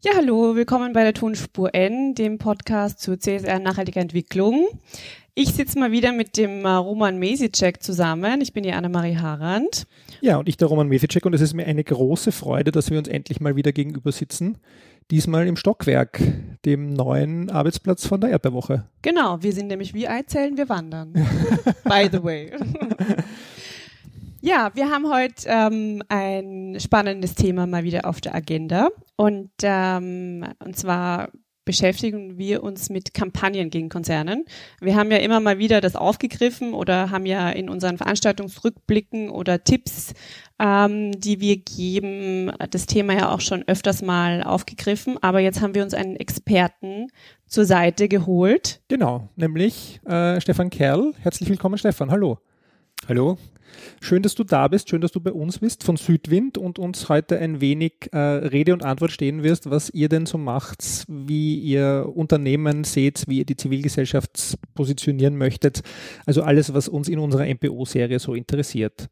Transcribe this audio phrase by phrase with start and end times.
[0.00, 4.68] Ja, hallo, willkommen bei der Tonspur N, dem Podcast zur CSR nachhaltiger Entwicklung.
[5.34, 8.40] Ich sitze mal wieder mit dem äh, Roman Mesicek zusammen.
[8.40, 9.88] Ich bin die Annemarie Harand.
[10.20, 12.98] Ja, und ich der Roman Mesicek und es ist mir eine große Freude, dass wir
[12.98, 14.58] uns endlich mal wieder gegenüber sitzen.
[15.10, 16.20] Diesmal im Stockwerk,
[16.64, 18.84] dem neuen Arbeitsplatz von der Erdbeerwoche.
[19.02, 21.12] Genau, wir sind nämlich wie Eizellen, wir wandern.
[21.82, 22.52] By the way.
[24.48, 30.42] Ja, wir haben heute ähm, ein spannendes Thema mal wieder auf der Agenda und ähm,
[30.64, 31.28] und zwar
[31.66, 34.46] beschäftigen wir uns mit Kampagnen gegen Konzernen.
[34.80, 39.64] Wir haben ja immer mal wieder das aufgegriffen oder haben ja in unseren Veranstaltungsrückblicken oder
[39.64, 40.14] Tipps,
[40.58, 45.22] ähm, die wir geben, das Thema ja auch schon öfters mal aufgegriffen.
[45.22, 47.08] Aber jetzt haben wir uns einen Experten
[47.46, 48.80] zur Seite geholt.
[48.88, 51.12] Genau, nämlich äh, Stefan Kerl.
[51.20, 52.10] Herzlich willkommen, Stefan.
[52.10, 52.38] Hallo.
[53.06, 53.38] Hallo.
[54.00, 57.08] Schön, dass du da bist, schön, dass du bei uns bist von Südwind und uns
[57.08, 61.58] heute ein wenig äh, Rede und Antwort stehen wirst, was ihr denn so macht, wie
[61.58, 65.82] ihr Unternehmen seht, wie ihr die Zivilgesellschaft positionieren möchtet.
[66.26, 69.08] Also alles, was uns in unserer MPO-Serie so interessiert.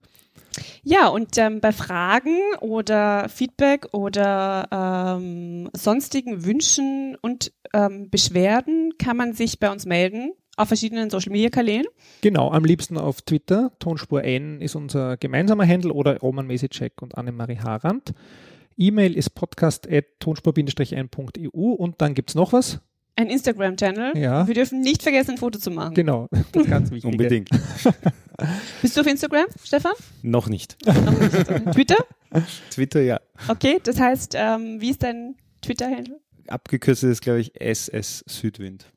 [0.82, 9.16] Ja, und ähm, bei Fragen oder Feedback oder ähm, sonstigen Wünschen und ähm, Beschwerden kann
[9.16, 11.86] man sich bei uns melden auf verschiedenen Social Media Kanälen.
[12.22, 13.72] Genau, am liebsten auf Twitter.
[13.78, 18.12] Tonspur N ist unser gemeinsamer Handel oder Roman Mesicek und Annemarie Harand.
[18.78, 22.80] E-Mail ist podcast.tonspur-n.eu und dann gibt es noch was.
[23.18, 24.14] Ein Instagram-Channel.
[24.18, 24.46] Ja.
[24.46, 25.94] Wir dürfen nicht vergessen, ein Foto zu machen.
[25.94, 27.10] Genau, das ist ganz wichtig.
[27.10, 27.48] Unbedingt.
[28.82, 29.92] Bist du auf Instagram, Stefan?
[30.22, 30.76] Noch nicht.
[30.84, 31.72] Noch nicht.
[31.72, 31.96] Twitter?
[32.70, 33.18] Twitter, ja.
[33.48, 36.20] Okay, das heißt, ähm, wie ist dein Twitter-Handle?
[36.48, 38.92] Abgekürzt ist, glaube ich, SS Südwind.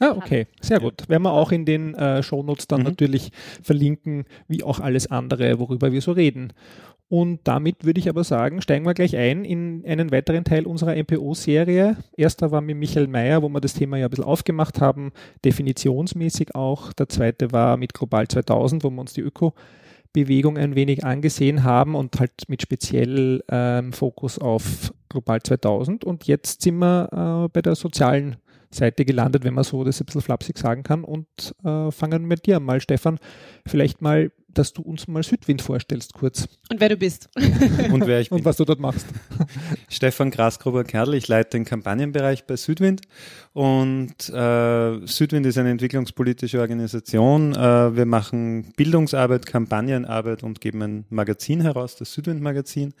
[0.00, 1.08] Ah, okay, sehr gut.
[1.08, 2.86] Werden wir auch in den äh, Shownotes dann Mhm.
[2.86, 3.30] natürlich
[3.62, 6.52] verlinken, wie auch alles andere, worüber wir so reden.
[7.08, 10.96] Und damit würde ich aber sagen, steigen wir gleich ein in einen weiteren Teil unserer
[10.96, 11.98] MPO-Serie.
[12.16, 15.12] Erster war mit Michael Mayer, wo wir das Thema ja ein bisschen aufgemacht haben,
[15.44, 16.92] definitionsmäßig auch.
[16.94, 21.94] Der zweite war mit Global 2000, wo wir uns die Öko-Bewegung ein wenig angesehen haben
[21.94, 26.04] und halt mit speziell ähm, Fokus auf Global 2000.
[26.04, 28.36] Und jetzt sind wir äh, bei der sozialen
[28.74, 31.04] Seite gelandet, wenn man so das ein bisschen flapsig sagen kann.
[31.04, 31.26] Und
[31.64, 33.18] äh, fangen mit dir mal, Stefan,
[33.66, 36.48] vielleicht mal, dass du uns mal Südwind vorstellst, kurz.
[36.70, 37.28] Und wer du bist.
[37.92, 38.38] Und wer ich bin.
[38.38, 39.06] Und was du dort machst.
[39.88, 43.02] Stefan Grasgruber-Kerl, ich leite den Kampagnenbereich bei Südwind
[43.52, 47.54] und äh, Südwind ist eine entwicklungspolitische Organisation.
[47.54, 52.94] Äh, wir machen Bildungsarbeit, Kampagnenarbeit und geben ein Magazin heraus, das Südwind-Magazin.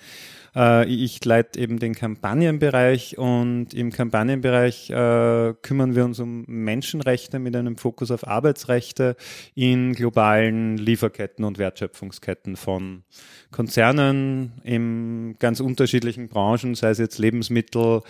[0.54, 7.38] Äh, ich leite eben den Kampagnenbereich und im Kampagnenbereich äh, kümmern wir uns um Menschenrechte
[7.38, 9.16] mit einem Fokus auf Arbeitsrechte
[9.54, 13.04] in globalen Lieferketten und Wertschöpfungsketten von
[13.50, 18.00] Konzernen in ganz unterschiedlichen Branchen, sei es jetzt Lebensmittel,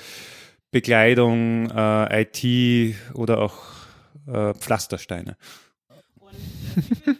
[0.70, 3.60] Bekleidung, äh, IT oder auch
[4.24, 5.36] Pflastersteine.
[7.04, 7.12] so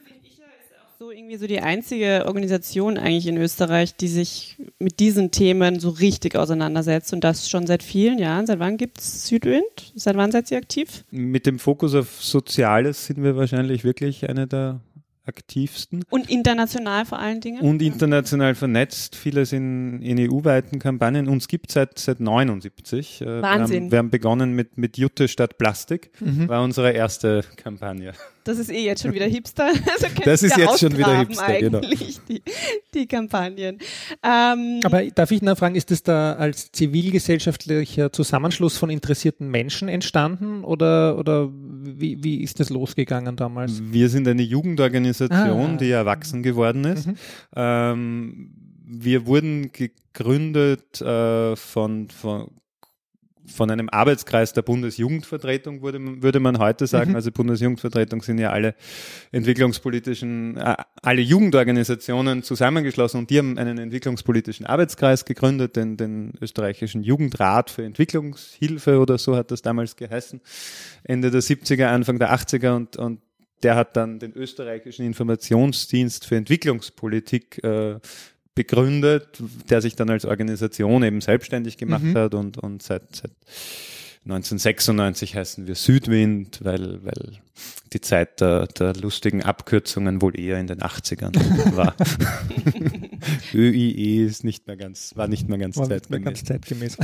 [1.32, 6.36] irgendwie so die einzige Organisation eigentlich in Österreich, die sich mit diesen Themen so richtig
[6.36, 8.46] auseinandersetzt und das schon seit vielen Jahren.
[8.46, 9.92] Seit wann gibt's Südwind?
[9.94, 11.04] Seit wann seid ihr aktiv?
[11.10, 14.80] Mit dem Fokus auf Soziales sind wir wahrscheinlich wirklich eine der
[15.24, 17.62] aktivsten Und international vor allen Dingen?
[17.62, 19.14] und international vernetzt.
[19.16, 21.28] Vieles in, in EU-weiten Kampagnen.
[21.28, 23.20] Uns gibt seit seit 79.
[23.20, 23.84] Äh, Wir Wahnsinn.
[23.84, 26.10] haben, wir haben begonnen mit mit Jute statt Plastik.
[26.20, 26.48] Mhm.
[26.48, 28.12] War unsere erste Kampagne.
[28.44, 29.70] Das ist eh jetzt schon wieder Hipster.
[29.92, 31.78] Also Das ist jetzt schon wieder Hipster, genau.
[31.78, 32.42] eigentlich, die,
[32.94, 33.78] die Kampagnen.
[34.22, 40.64] Ähm, Aber darf ich nachfragen, ist das da als zivilgesellschaftlicher Zusammenschluss von interessierten Menschen entstanden
[40.64, 43.82] oder, oder wie, wie ist das losgegangen damals?
[43.82, 45.76] Wir sind eine Jugendorganisation, Ah.
[45.76, 47.06] die erwachsen geworden ist.
[47.06, 47.14] Mhm.
[47.56, 48.50] Ähm,
[48.84, 52.48] wir wurden gegründet äh, von, von,
[53.46, 57.10] von einem Arbeitskreis der Bundesjugendvertretung, würde, man- würde man heute sagen.
[57.10, 57.16] Mhm.
[57.16, 58.74] Also Bundesjugendvertretung sind ja alle
[59.32, 67.02] entwicklungspolitischen, äh, alle Jugendorganisationen zusammengeschlossen und die haben einen entwicklungspolitischen Arbeitskreis gegründet, den, den österreichischen
[67.02, 70.40] Jugendrat für Entwicklungshilfe oder so hat das damals geheißen.
[71.04, 73.20] Ende der 70er, Anfang der 80er und, und
[73.62, 77.98] der hat dann den österreichischen Informationsdienst für Entwicklungspolitik äh,
[78.54, 82.14] begründet, der sich dann als Organisation eben selbstständig gemacht Mhm.
[82.16, 83.30] hat und, und seit, seit
[84.24, 87.38] 1996 heißen wir Südwind, weil, weil
[87.92, 91.34] die Zeit der, der lustigen Abkürzungen wohl eher in den 80ern
[91.76, 91.94] war.
[93.54, 96.24] ÖIE ist nicht mehr ganz, war nicht mehr ganz War nicht mehr zeitgemäß.
[96.24, 96.96] ganz zeitgemäß.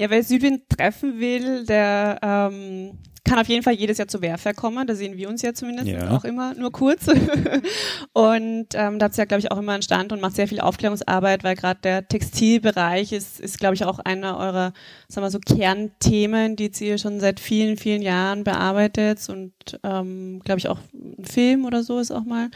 [0.00, 4.54] Ja, wer Südwind treffen will, der ähm, kann auf jeden Fall jedes Jahr zu Wehrfair
[4.54, 4.86] kommen.
[4.86, 6.10] Da sehen wir uns ja zumindest Ja.
[6.16, 7.06] auch immer nur kurz.
[8.14, 10.58] und ähm, da ihr ja, glaube ich, auch immer einen Stand und macht sehr viel
[10.60, 14.72] Aufklärungsarbeit, weil gerade der Textilbereich ist, ist glaube ich, auch einer eurer,
[15.06, 19.52] sagen wir so, Kernthemen, die ihr schon seit vielen, vielen Jahren bearbeitet und,
[19.84, 22.48] ähm, glaube ich, auch ein Film oder so ist auch mal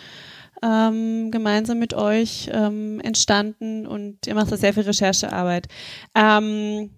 [0.63, 5.69] ähm, gemeinsam mit euch ähm, entstanden und ihr macht da sehr viel Recherchearbeit.
[6.15, 6.89] Ähm,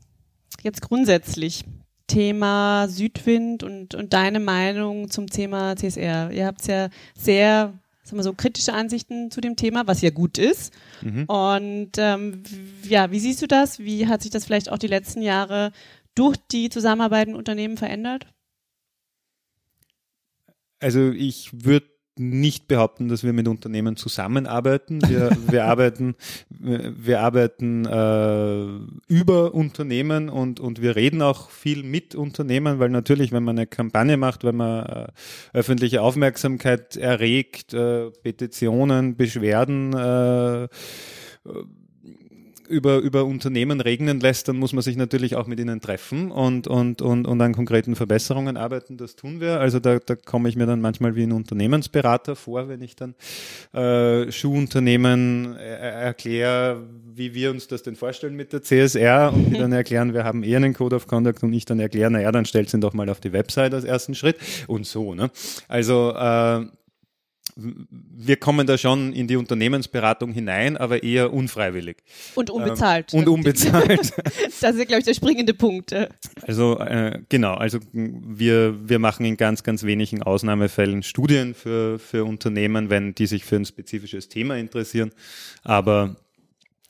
[0.62, 1.64] jetzt grundsätzlich
[2.06, 6.30] Thema Südwind und, und deine Meinung zum Thema CSR.
[6.30, 7.74] Ihr habt ja sehr
[8.06, 10.72] sagen wir so, kritische Ansichten zu dem Thema, was ja gut ist.
[11.02, 11.24] Mhm.
[11.24, 12.44] Und ähm,
[12.84, 13.80] ja, wie siehst du das?
[13.80, 15.72] Wie hat sich das vielleicht auch die letzten Jahre
[16.14, 18.26] durch die Zusammenarbeit in Unternehmen verändert?
[20.78, 21.88] Also ich würde
[22.18, 25.00] nicht behaupten, dass wir mit Unternehmen zusammenarbeiten.
[25.06, 26.14] Wir, wir arbeiten,
[26.48, 33.32] wir arbeiten äh, über Unternehmen und, und wir reden auch viel mit Unternehmen, weil natürlich,
[33.32, 35.06] wenn man eine Kampagne macht, wenn man äh,
[35.52, 40.68] öffentliche Aufmerksamkeit erregt, äh, Petitionen, Beschwerden, äh,
[42.66, 46.68] über, über Unternehmen regnen lässt, dann muss man sich natürlich auch mit ihnen treffen und,
[46.68, 48.96] und, und, und an konkreten Verbesserungen arbeiten.
[48.96, 49.60] Das tun wir.
[49.60, 53.14] Also da, da komme ich mir dann manchmal wie ein Unternehmensberater vor, wenn ich dann
[53.72, 56.82] äh, Schuhunternehmen er erkläre,
[57.14, 60.42] wie wir uns das denn vorstellen mit der CSR und die dann erklären, wir haben
[60.42, 63.08] eh einen Code of Conduct und ich dann erkläre, naja, dann stellt ihn doch mal
[63.08, 64.36] auf die Website als ersten Schritt
[64.66, 65.14] und so.
[65.14, 65.30] Ne?
[65.68, 66.66] Also äh,
[67.56, 71.96] wir kommen da schon in die Unternehmensberatung hinein, aber eher unfreiwillig.
[72.34, 73.14] Und unbezahlt.
[73.14, 74.12] Ähm, und unbezahlt.
[74.24, 75.94] das ist ja, glaube ich, der springende Punkt.
[76.42, 82.24] Also äh, genau, also wir, wir machen in ganz, ganz wenigen Ausnahmefällen Studien für, für
[82.24, 85.12] Unternehmen, wenn die sich für ein spezifisches Thema interessieren.
[85.62, 86.16] Aber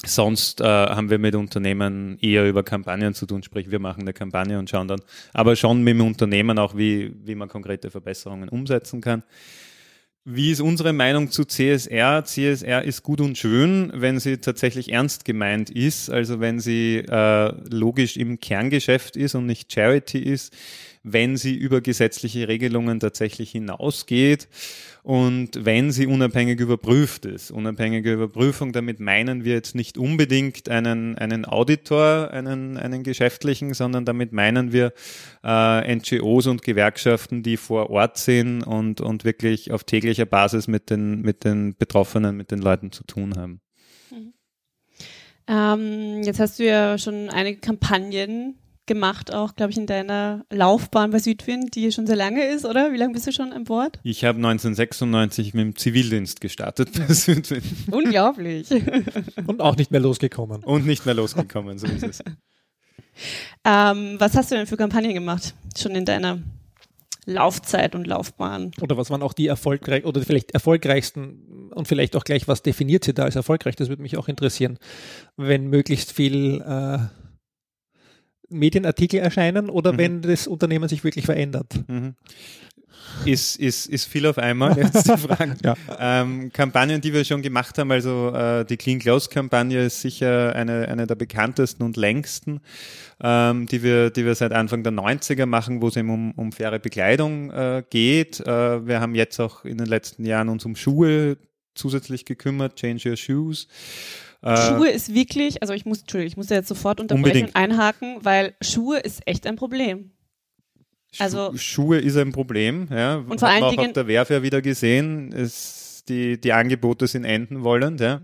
[0.05, 4.12] sonst äh, haben wir mit Unternehmen eher über Kampagnen zu tun, sprich wir machen eine
[4.12, 5.00] Kampagne und schauen dann,
[5.32, 9.23] aber schon mit dem Unternehmen auch, wie, wie man konkrete Verbesserungen umsetzen kann.
[10.28, 12.25] Wie ist unsere Meinung zu CSR?
[12.25, 17.52] CSR ist gut und schön, wenn sie tatsächlich ernst gemeint ist, also wenn sie äh,
[17.70, 20.52] logisch im Kerngeschäft ist und nicht Charity ist,
[21.08, 24.49] wenn sie über gesetzliche Regelungen tatsächlich hinausgeht
[25.05, 27.53] und wenn sie unabhängig überprüft ist.
[27.53, 34.05] Unabhängige Überprüfung, damit meinen wir jetzt nicht unbedingt einen, einen Auditor, einen, einen geschäftlichen, sondern
[34.05, 34.93] damit meinen wir
[35.44, 40.91] äh, NGOs und Gewerkschaften, die vor Ort sind und, und wirklich auf täglicher Basis mit
[40.91, 43.61] den, mit den Betroffenen, mit den Leuten zu tun haben.
[45.49, 51.10] Ähm, jetzt hast du ja schon einige Kampagnen gemacht, auch, glaube ich, in deiner Laufbahn
[51.10, 52.92] bei Südwind, die schon sehr lange ist, oder?
[52.92, 53.98] Wie lange bist du schon an Bord?
[54.02, 58.68] Ich habe 1996 mit dem Zivildienst gestartet bei Südwind Unglaublich.
[59.46, 60.62] Und auch nicht mehr losgekommen.
[60.64, 62.22] und nicht mehr losgekommen, so ist es.
[63.64, 65.54] ähm, was hast du denn für Kampagnen gemacht?
[65.76, 66.38] Schon in deiner
[67.26, 68.70] Laufzeit und Laufbahn?
[68.80, 73.04] Oder was waren auch die erfolgreich oder vielleicht erfolgreichsten und vielleicht auch gleich, was definiert
[73.04, 73.74] sie da als erfolgreich?
[73.74, 74.78] Das würde mich auch interessieren,
[75.36, 76.98] wenn möglichst viel äh,
[78.48, 79.98] Medienartikel erscheinen oder Mhm.
[79.98, 81.75] wenn das Unternehmen sich wirklich verändert.
[81.88, 82.14] Mhm.
[83.25, 85.56] Ist, ist, ist viel auf einmal, jetzt die Frage.
[85.64, 85.75] Ja.
[85.98, 90.54] Ähm, Kampagnen, die wir schon gemacht haben, also äh, die Clean Clothes Kampagne ist sicher
[90.54, 92.60] eine, eine der bekanntesten und längsten,
[93.22, 96.52] ähm, die, wir, die wir seit Anfang der 90er machen, wo es eben um, um
[96.52, 98.40] faire Bekleidung äh, geht.
[98.40, 101.38] Äh, wir haben jetzt auch in den letzten Jahren uns um Schuhe
[101.75, 103.69] zusätzlich gekümmert, Change Your Shoes.
[104.46, 107.56] Äh, Schuhe ist wirklich, also ich muss, Entschuldigung, ich muss da jetzt sofort unterbrechen und
[107.56, 110.12] einhaken, weil Schuhe ist echt ein Problem.
[111.19, 113.17] Also- Schu- Schuhe ist ein Problem, ja.
[113.17, 117.24] Und vor allen auch Dingen- auf der Wehrfair wieder gesehen, es, die, die Angebote sind
[117.24, 118.20] enden wollend, ja.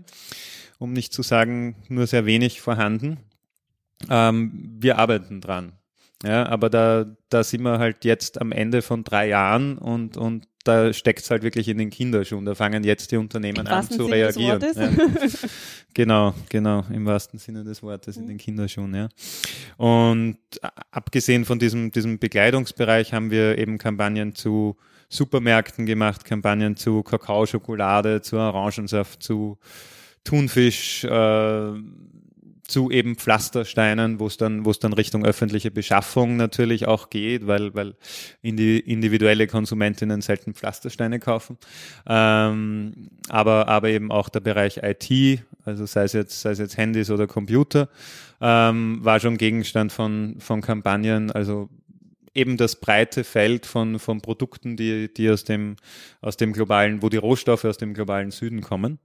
[0.79, 3.17] Um nicht zu sagen, nur sehr wenig vorhanden.
[4.09, 5.73] Ähm, wir arbeiten dran.
[6.25, 10.47] Ja, aber da, da sind wir halt jetzt am Ende von drei Jahren und, und
[10.63, 12.45] da steckt es halt wirklich in den Kinderschuhen.
[12.45, 14.61] Da fangen jetzt die Unternehmen an zu Sinne reagieren.
[14.75, 14.89] Ja.
[15.95, 19.09] Genau, genau, im wahrsten Sinne des Wortes, in den Kinderschuhen, ja.
[19.77, 20.39] Und
[20.89, 24.75] abgesehen von diesem, diesem Bekleidungsbereich haben wir eben Kampagnen zu
[25.09, 29.59] Supermärkten gemacht, Kampagnen zu Kakao, Schokolade, zu Orangensaft, zu
[30.23, 31.73] Thunfisch, äh,
[32.73, 37.45] zu eben Pflastersteinen, wo es dann, wo es dann Richtung öffentliche Beschaffung natürlich auch geht,
[37.45, 37.93] weil, weil
[38.41, 41.57] indi individuelle Konsumentinnen selten Pflastersteine kaufen.
[42.07, 46.77] Ähm, aber, aber eben auch der Bereich IT, also sei es jetzt, sei es jetzt
[46.77, 47.89] Handys oder Computer,
[48.41, 51.69] ähm, war schon Gegenstand von, von Kampagnen, also
[52.33, 55.75] eben das breite Feld von, von Produkten, die, die aus dem,
[56.21, 58.97] aus dem globalen, wo die Rohstoffe aus dem globalen Süden kommen.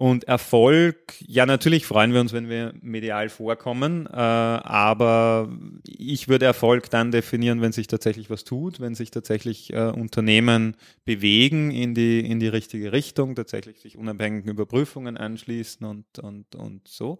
[0.00, 5.50] Und Erfolg, ja, natürlich freuen wir uns, wenn wir medial vorkommen, äh, aber
[5.84, 10.74] ich würde Erfolg dann definieren, wenn sich tatsächlich was tut, wenn sich tatsächlich äh, Unternehmen
[11.04, 16.88] bewegen in die, in die richtige Richtung, tatsächlich sich unabhängigen Überprüfungen anschließen und, und, und
[16.88, 17.18] so.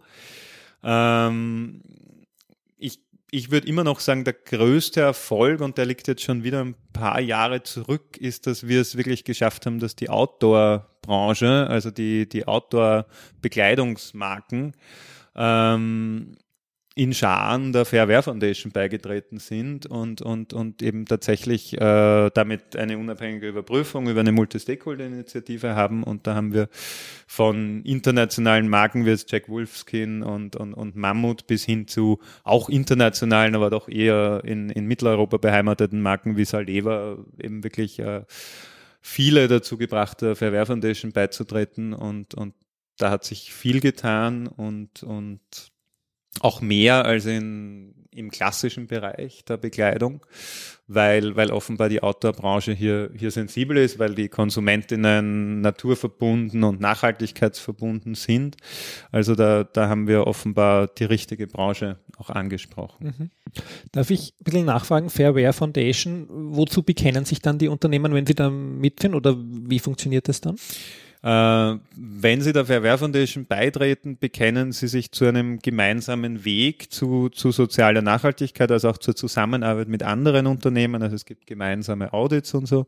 [0.82, 1.82] Ähm,
[3.30, 6.74] ich würde immer noch sagen, der größte Erfolg, und der liegt jetzt schon wieder ein
[6.92, 12.28] paar Jahre zurück, ist, dass wir es wirklich geschafft haben, dass die Outdoor-Branche, also die,
[12.28, 14.74] die Outdoor-Bekleidungsmarken,
[15.36, 16.36] ähm,
[16.96, 22.74] in Scharen der Fair Wear Foundation beigetreten sind und, und, und eben tatsächlich äh, damit
[22.74, 26.02] eine unabhängige Überprüfung über eine Multi-Stakeholder-Initiative haben.
[26.02, 26.68] Und da haben wir
[27.28, 33.54] von internationalen Marken wie Jack Wolfskin und, und, und Mammut bis hin zu auch internationalen,
[33.54, 38.24] aber doch eher in, in Mitteleuropa beheimateten Marken wie Saleva eben wirklich äh,
[39.00, 42.54] viele dazu gebracht, der Fair Wear Foundation beizutreten und, und
[42.98, 45.40] da hat sich viel getan und, und
[46.40, 50.24] auch mehr als in, im klassischen Bereich der Bekleidung,
[50.86, 58.14] weil, weil offenbar die Outdoor-Branche hier, hier sensibel ist, weil die Konsumentinnen naturverbunden und nachhaltigkeitsverbunden
[58.14, 58.56] sind.
[59.12, 63.14] Also da, da haben wir offenbar die richtige Branche auch angesprochen.
[63.18, 63.30] Mhm.
[63.92, 68.34] Darf ich ein bisschen nachfragen, Fairware Foundation, wozu bekennen sich dann die Unternehmen, wenn sie
[68.34, 70.56] da mitfinden oder wie funktioniert das dann?
[71.22, 72.64] Äh, wenn Sie der
[72.98, 78.98] Foundation beitreten, bekennen Sie sich zu einem gemeinsamen Weg zu, zu sozialer Nachhaltigkeit, also auch
[78.98, 81.02] zur Zusammenarbeit mit anderen Unternehmen.
[81.02, 82.86] Also es gibt gemeinsame Audits und so.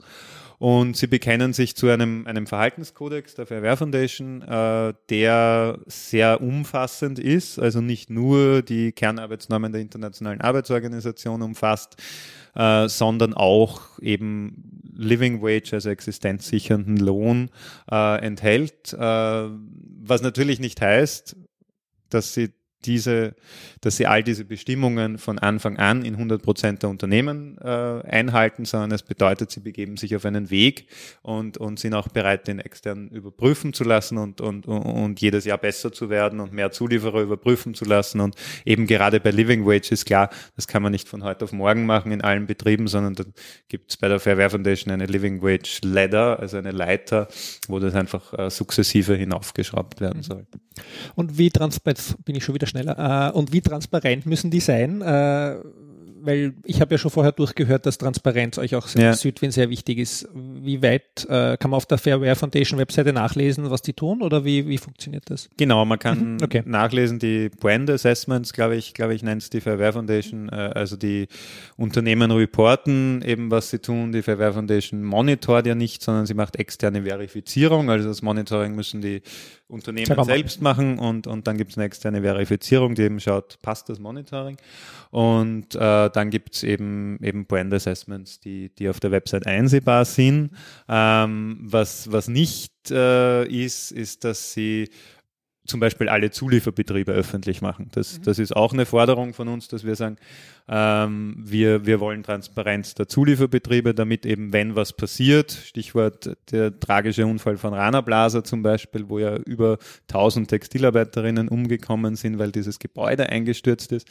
[0.63, 6.41] Und sie bekennen sich zu einem, einem Verhaltenskodex der Fair Wear Foundation, äh, der sehr
[6.41, 11.97] umfassend ist, also nicht nur die Kernarbeitsnormen der Internationalen Arbeitsorganisation umfasst,
[12.55, 17.51] äh, sondern auch eben Living Wage, also existenzsichernden Lohn
[17.91, 21.37] äh, enthält, äh, was natürlich nicht heißt,
[22.11, 22.51] dass sie
[22.85, 23.35] diese,
[23.81, 28.65] dass sie all diese Bestimmungen von Anfang an in 100 Prozent der Unternehmen äh, einhalten,
[28.65, 30.87] sondern es bedeutet, sie begeben sich auf einen Weg
[31.23, 35.59] und, und sind auch bereit, den extern überprüfen zu lassen und, und, und jedes Jahr
[35.59, 38.21] besser zu werden und mehr Zulieferer überprüfen zu lassen.
[38.21, 41.53] Und eben gerade bei Living Wage ist klar, das kann man nicht von heute auf
[41.53, 43.25] morgen machen in allen Betrieben, sondern da
[43.69, 47.29] gibt es bei der Fair Wear Foundation eine Living Wage Ladder, also eine Leiter,
[47.69, 50.47] wo das einfach äh, sukzessive hinaufgeschraubt werden soll.
[51.15, 55.01] Und wie transparent, bin ich schon wieder schneller, äh, und wie transparent müssen die sein?
[55.03, 55.57] Äh,
[56.25, 59.13] weil ich habe ja schon vorher durchgehört, dass Transparenz euch auch ja.
[59.13, 60.29] Südwind sehr wichtig ist.
[60.35, 64.45] Wie weit äh, kann man auf der Fairware Foundation Webseite nachlesen, was die tun oder
[64.45, 65.51] wie, wie funktioniert das?
[65.57, 66.63] Genau, man kann mhm, okay.
[66.65, 70.97] nachlesen, die Brand Assessments, glaube ich, glaube ich, nennt es die Fairware Foundation, äh, also
[70.97, 71.27] die
[71.77, 74.13] Unternehmen reporten eben, was sie tun.
[74.13, 79.01] Die Fairware Foundation monitort ja nicht, sondern sie macht externe Verifizierung, also das Monitoring müssen
[79.01, 79.23] die
[79.73, 83.89] Unternehmen selbst machen und, und dann gibt es eine externe Verifizierung, die eben schaut, passt
[83.89, 84.57] das Monitoring.
[85.11, 90.05] Und äh, dann gibt es eben, eben Brand Assessments, die, die auf der Website einsehbar
[90.05, 90.51] sind.
[90.89, 94.91] Ähm, was, was nicht äh, ist, ist, dass sie
[95.67, 97.89] zum Beispiel alle Zulieferbetriebe öffentlich machen.
[97.93, 98.23] Das, mhm.
[98.25, 100.17] das ist auch eine Forderung von uns, dass wir sagen,
[100.69, 107.27] ähm, wir, wir wollen Transparenz der Zulieferbetriebe, damit eben, wenn was passiert, Stichwort der tragische
[107.27, 109.79] Unfall von Rana Plaza zum Beispiel, wo ja über
[110.09, 114.09] 1000 Textilarbeiterinnen umgekommen sind, weil dieses Gebäude eingestürzt ist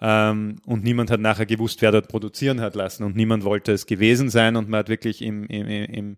[0.00, 3.86] ähm, und niemand hat nachher gewusst, wer dort produzieren hat lassen und niemand wollte es
[3.86, 6.16] gewesen sein und man hat wirklich im, im, im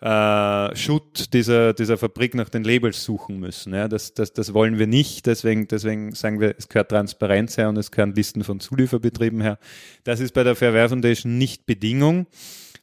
[0.00, 3.72] äh, Schutt dieser, dieser Fabrik nach den Labels suchen müssen.
[3.72, 7.68] Ja, das, das, das wollen wir nicht, deswegen, deswegen sagen wir, es gehört Transparenz her
[7.68, 9.58] und es gehören Listen von Zulieferbetrieben her.
[10.04, 12.26] Das ist bei der Fairware Foundation nicht Bedingung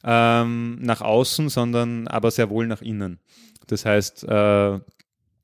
[0.04, 3.18] ähm, nach außen, sondern aber sehr wohl nach innen.
[3.66, 4.78] Das heißt, äh,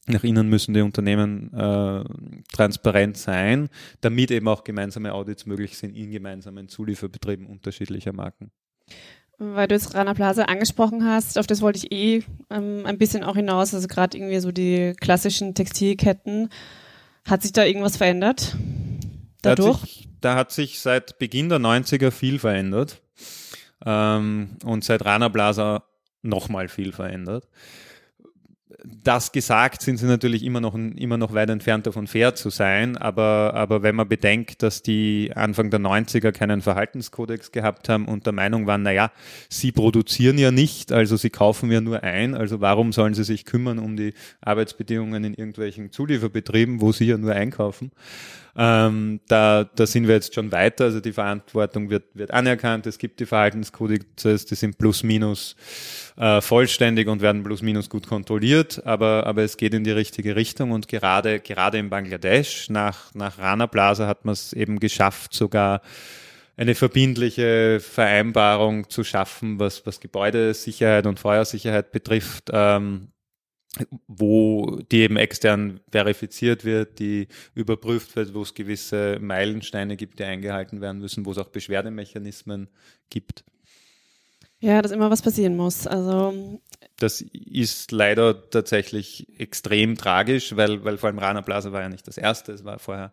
[0.09, 2.05] nach innen müssen die Unternehmen äh,
[2.52, 3.69] transparent sein,
[4.00, 8.50] damit eben auch gemeinsame Audits möglich sind in gemeinsamen Zulieferbetrieben unterschiedlicher Marken.
[9.38, 13.23] Weil du jetzt Rana Plaza angesprochen hast, auf das wollte ich eh ähm, ein bisschen
[13.23, 16.49] auch hinaus, also gerade irgendwie so die klassischen Textilketten.
[17.26, 18.57] Hat sich da irgendwas verändert?
[19.43, 20.05] Dadurch?
[20.20, 23.00] Da hat sich, seit Beginn der 90er viel verändert
[23.85, 25.85] ähm, und seit Rana Plaza
[26.23, 27.49] nochmal viel verändert
[28.85, 32.96] das gesagt, sind sie natürlich immer noch, immer noch weit entfernt davon fair zu sein.
[32.96, 38.26] Aber, aber wenn man bedenkt, dass die Anfang der 90er keinen Verhaltenskodex gehabt haben und
[38.26, 39.11] der Meinung waren, naja,
[39.49, 43.44] sie produzieren ja nicht, also sie kaufen ja nur ein, also warum sollen sie sich
[43.44, 47.90] kümmern um die Arbeitsbedingungen in irgendwelchen Zulieferbetrieben, wo sie ja nur einkaufen?
[48.58, 52.96] Ähm, da, da sind wir jetzt schon weiter, also die Verantwortung wird, wird anerkannt, es
[52.96, 55.56] gibt die Verhaltenskodizes, die sind plus minus
[56.16, 60.36] äh, vollständig und werden plus minus gut kontrolliert, aber, aber es geht in die richtige
[60.36, 65.34] Richtung und gerade, gerade in Bangladesch nach, nach Rana Plaza hat man es eben geschafft,
[65.34, 65.82] sogar
[66.56, 73.08] eine verbindliche Vereinbarung zu schaffen, was, was Gebäudesicherheit und Feuersicherheit betrifft, ähm,
[74.06, 80.25] wo die eben extern verifiziert wird, die überprüft wird, wo es gewisse Meilensteine gibt, die
[80.25, 82.68] eingehalten werden müssen, wo es auch Beschwerdemechanismen
[83.11, 83.45] gibt.
[84.59, 85.87] Ja, dass immer was passieren muss.
[85.87, 86.61] Also
[86.99, 92.09] das ist leider tatsächlich extrem tragisch, weil, weil vor allem Rana Plaza war ja nicht
[92.09, 93.12] das erste, es war vorher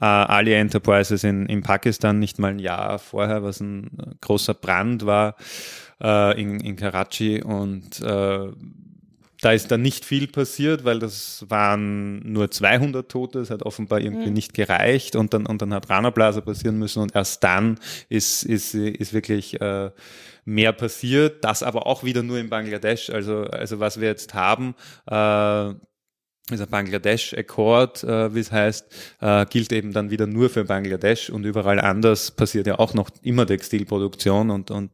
[0.00, 5.04] äh, Ali Enterprises in, in Pakistan nicht mal ein Jahr vorher, was ein großer Brand
[5.04, 5.36] war
[6.02, 8.48] äh, in, in Karachi und äh,
[9.42, 14.00] da ist dann nicht viel passiert, weil das waren nur 200 Tote, es hat offenbar
[14.00, 14.34] irgendwie mhm.
[14.34, 15.16] nicht gereicht.
[15.16, 17.02] Und dann, und dann hat Rana Plaza passieren müssen.
[17.02, 19.90] Und erst dann ist, ist, ist wirklich äh,
[20.44, 23.10] mehr passiert, das aber auch wieder nur in Bangladesch.
[23.10, 25.74] Also, also was wir jetzt haben, äh,
[26.48, 28.86] dieser Bangladesh Accord, äh, wie es heißt,
[29.20, 31.30] äh, gilt eben dann wieder nur für Bangladesch.
[31.30, 34.50] Und überall anders passiert ja auch noch immer Textilproduktion.
[34.50, 34.90] Und, und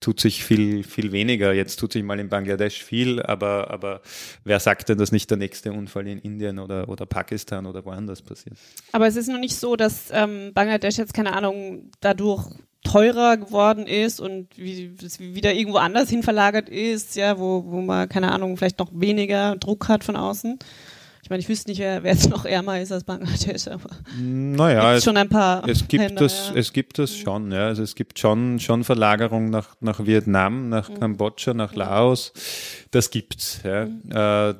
[0.00, 1.52] tut sich viel, viel weniger.
[1.52, 4.02] Jetzt tut sich mal in Bangladesch viel, aber, aber
[4.44, 8.22] wer sagt denn, dass nicht der nächste Unfall in Indien oder, oder Pakistan oder woanders
[8.22, 8.56] passiert?
[8.92, 12.46] Aber es ist noch nicht so, dass ähm, Bangladesch jetzt, keine Ahnung, dadurch
[12.84, 18.08] teurer geworden ist und wie, wieder irgendwo anders hin verlagert ist, ja, wo, wo man,
[18.08, 20.58] keine Ahnung, vielleicht noch weniger Druck hat von außen.
[21.26, 24.94] Ich meine, ich wüsste nicht, wer, wer jetzt noch ärmer ist als Bangladesch, aber naja,
[24.94, 25.68] es, schon ein paar.
[25.68, 26.54] Es gibt Länder, das, ja.
[26.54, 27.66] es gibt das schon, ja.
[27.66, 31.00] Also es gibt schon, schon Verlagerung nach, nach Vietnam, nach mhm.
[31.00, 32.32] Kambodscha, nach Laos.
[32.92, 33.86] Das gibt's, ja.
[33.86, 34.02] Mhm.
[34.08, 34.54] Äh,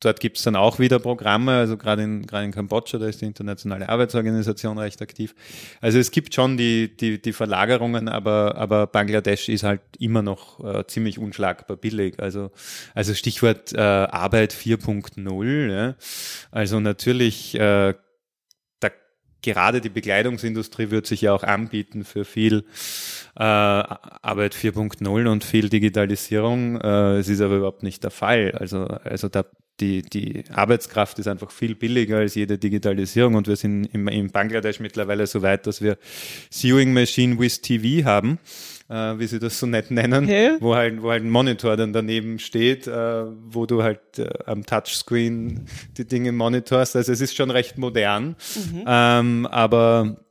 [0.00, 3.20] Dort gibt es dann auch wieder Programme, also gerade in, gerade in Kambodscha, da ist
[3.20, 5.34] die Internationale Arbeitsorganisation recht aktiv.
[5.80, 10.64] Also es gibt schon die, die, die Verlagerungen, aber, aber Bangladesch ist halt immer noch
[10.64, 12.20] äh, ziemlich unschlagbar billig.
[12.20, 12.52] Also,
[12.94, 15.72] also Stichwort äh, Arbeit 4.0.
[15.72, 15.96] Ja.
[16.52, 17.94] Also natürlich äh,
[19.42, 22.64] gerade die Bekleidungsindustrie wird sich ja auch anbieten für viel
[23.38, 26.80] äh, Arbeit 4.0 und viel Digitalisierung.
[26.80, 28.52] Äh, es ist aber überhaupt nicht der Fall.
[28.58, 29.44] Also, also da
[29.80, 34.30] die, die Arbeitskraft ist einfach viel billiger als jede Digitalisierung und wir sind im, in
[34.30, 35.98] Bangladesch mittlerweile so weit, dass wir
[36.50, 38.40] Sewing Machine with TV haben,
[38.88, 40.56] äh, wie sie das so nett nennen, okay.
[40.58, 44.66] wo, halt, wo halt ein Monitor dann daneben steht, äh, wo du halt äh, am
[44.66, 46.96] Touchscreen die Dinge monitorst.
[46.96, 48.34] Also es ist schon recht modern,
[48.72, 48.84] mhm.
[48.84, 50.24] ähm, aber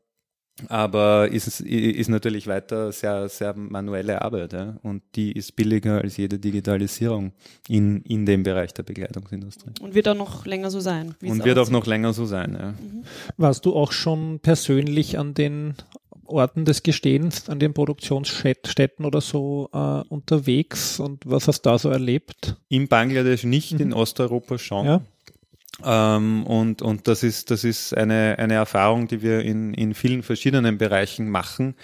[0.69, 4.77] aber ist, ist natürlich weiter sehr, sehr manuelle Arbeit ja?
[4.81, 7.31] und die ist billiger als jede Digitalisierung
[7.67, 9.71] in, in dem Bereich der Bekleidungsindustrie.
[9.81, 11.15] Und wird auch noch länger so sein.
[11.21, 12.71] Und wird auch noch länger so sein, ja.
[12.71, 13.03] Mhm.
[13.37, 15.75] Warst du auch schon persönlich an den
[16.25, 21.77] Orten des Gestehens, an den Produktionsstätten oder so äh, unterwegs und was hast du da
[21.77, 22.55] so erlebt?
[22.69, 23.79] In Bangladesch nicht, mhm.
[23.79, 24.85] in Osteuropa schon.
[24.85, 25.01] Ja.
[25.83, 30.23] Ähm, und, und das ist, das ist eine, eine Erfahrung, die wir in, in vielen
[30.23, 31.75] verschiedenen Bereichen machen.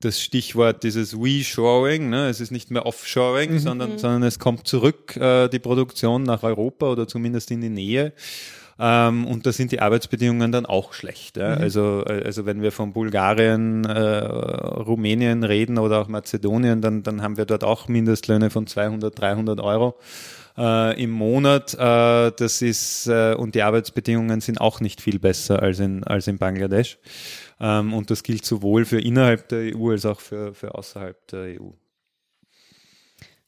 [0.00, 2.28] Das Stichwort dieses Reshoring, ne?
[2.28, 3.58] es ist nicht mehr Offshoring, mhm.
[3.58, 3.98] sondern, mhm.
[3.98, 8.12] sondern es kommt zurück, äh, die Produktion nach Europa oder zumindest in die Nähe.
[8.78, 11.38] Ähm, und da sind die Arbeitsbedingungen dann auch schlecht.
[11.38, 11.56] Ja?
[11.56, 11.62] Mhm.
[11.62, 17.38] Also, also wenn wir von Bulgarien, äh, Rumänien reden oder auch Mazedonien, dann, dann haben
[17.38, 19.96] wir dort auch Mindestlöhne von 200, 300 Euro
[20.56, 21.74] äh, im Monat.
[21.74, 26.26] Äh, das ist, äh, und die Arbeitsbedingungen sind auch nicht viel besser als in, als
[26.26, 26.98] in Bangladesch.
[27.60, 31.60] Ähm, und das gilt sowohl für innerhalb der EU als auch für, für außerhalb der
[31.60, 31.70] EU.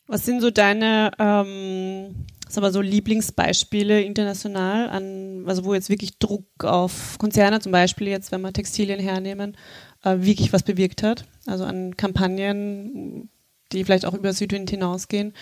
[0.06, 6.18] Was sind so deine ähm, sag mal so Lieblingsbeispiele international an, also wo jetzt wirklich
[6.18, 9.56] Druck auf Konzerne zum Beispiel jetzt, wenn wir Textilien hernehmen,
[10.02, 11.24] äh, wirklich was bewirkt hat?
[11.46, 13.28] Also an Kampagnen,
[13.72, 15.34] die vielleicht auch über Südwind hinausgehen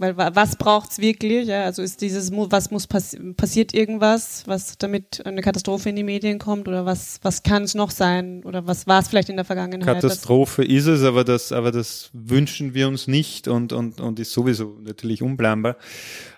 [0.00, 1.46] weil was braucht's wirklich?
[1.46, 6.02] Ja, also ist dieses, was muss pass passiert irgendwas, was damit eine Katastrophe in die
[6.02, 9.36] Medien kommt oder was was kann es noch sein oder was war es vielleicht in
[9.36, 10.00] der Vergangenheit?
[10.00, 14.32] Katastrophe ist es, aber das aber das wünschen wir uns nicht und und und ist
[14.32, 15.76] sowieso natürlich unplanbar.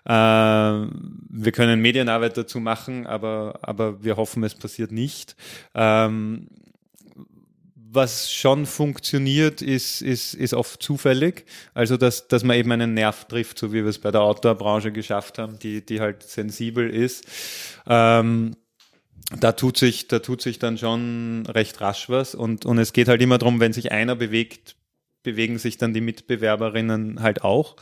[0.04, 5.36] Äh, wir können Medienarbeit dazu machen, aber aber wir hoffen, es passiert nicht.
[5.74, 6.48] Ähm,
[7.94, 11.44] was schon funktioniert, ist, ist, ist oft zufällig.
[11.74, 14.92] Also, dass, dass man eben einen Nerv trifft, so wie wir es bei der Outdoor-Branche
[14.92, 17.24] geschafft haben, die, die halt sensibel ist.
[17.86, 18.56] Ähm,
[19.38, 23.08] da tut sich, da tut sich dann schon recht rasch was und, und es geht
[23.08, 24.76] halt immer darum, wenn sich einer bewegt,
[25.22, 27.76] bewegen sich dann die Mitbewerberinnen halt auch.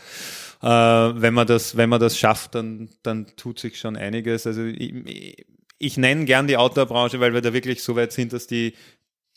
[0.62, 4.46] Äh, wenn man das, wenn man das schafft, dann, dann tut sich schon einiges.
[4.46, 5.44] Also ich,
[5.78, 8.74] ich nenne gern die Outdoor-Branche, weil wir da wirklich so weit sind, dass die,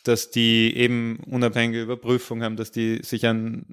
[0.04, 3.66] dass die eben unabhängige Überprüfung haben, dass die sich an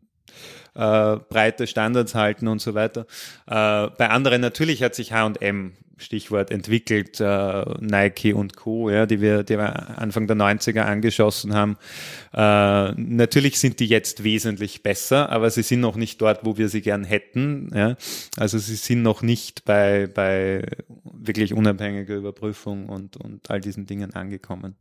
[0.74, 3.06] äh, breite Standards halten und so weiter.
[3.46, 9.20] Äh, bei anderen natürlich hat sich H&M Stichwort entwickelt, äh, Nike und Co., ja, die
[9.20, 11.76] wir, die wir Anfang der 90er angeschossen haben.
[12.32, 16.68] Äh, natürlich sind die jetzt wesentlich besser, aber sie sind noch nicht dort, wo wir
[16.68, 17.70] sie gern hätten.
[17.74, 17.96] Ja.
[18.36, 20.66] Also sie sind noch nicht bei, bei
[21.04, 24.76] wirklich unabhängiger Überprüfung und, und all diesen Dingen angekommen.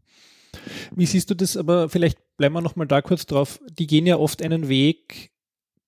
[0.96, 3.60] Wie siehst du das, aber vielleicht bleiben wir nochmal da kurz drauf.
[3.78, 5.32] Die gehen ja oft einen Weg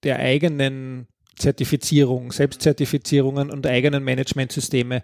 [0.04, 5.04] der eigenen Zertifizierung, Selbstzertifizierungen und eigenen Managementsysteme.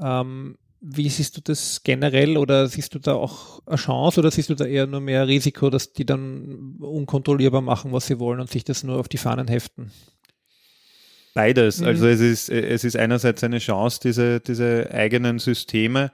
[0.00, 4.48] Ähm, wie siehst du das generell oder siehst du da auch eine Chance oder siehst
[4.48, 8.50] du da eher nur mehr Risiko, dass die dann unkontrollierbar machen, was sie wollen und
[8.50, 9.90] sich das nur auf die Fahnen heften?
[11.34, 11.80] Beides.
[11.80, 11.86] Mhm.
[11.86, 16.12] Also es ist, es ist einerseits eine Chance, diese, diese eigenen Systeme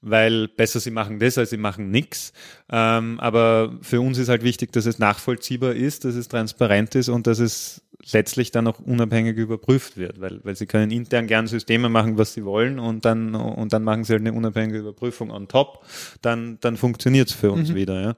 [0.00, 2.32] weil besser sie machen das, als sie machen nichts.
[2.70, 7.08] Ähm, aber für uns ist halt wichtig, dass es nachvollziehbar ist, dass es transparent ist
[7.08, 7.82] und dass es
[8.12, 12.32] letztlich dann auch unabhängig überprüft wird, weil, weil sie können intern gern Systeme machen, was
[12.32, 15.84] sie wollen und dann, und dann machen sie halt eine unabhängige Überprüfung on top,
[16.22, 17.74] dann, dann funktioniert es für uns mhm.
[17.74, 18.00] wieder.
[18.00, 18.16] Ja.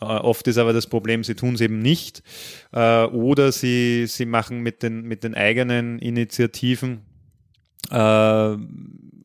[0.00, 2.22] Äh, oft ist aber das Problem, sie tun es eben nicht
[2.72, 7.00] äh, oder sie, sie machen mit den, mit den eigenen Initiativen
[7.90, 8.56] äh,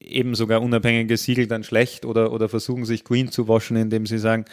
[0.09, 4.17] eben sogar unabhängige Siegel dann schlecht oder, oder versuchen sich green zu waschen, indem sie
[4.17, 4.45] sagen,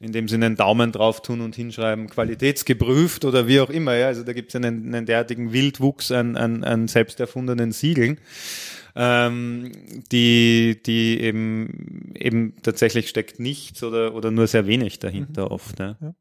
[0.00, 3.94] indem sie einen Daumen drauf tun und hinschreiben, qualitätsgeprüft oder wie auch immer.
[3.94, 4.06] Ja.
[4.08, 8.18] Also da gibt es einen, einen derartigen Wildwuchs an, an, an selbst erfundenen Siegeln.
[8.96, 9.72] Ähm,
[10.12, 15.50] die, die eben, eben tatsächlich steckt nichts oder, oder nur sehr wenig dahinter mhm.
[15.50, 15.80] oft.
[15.80, 15.96] Ja.
[16.00, 16.14] ja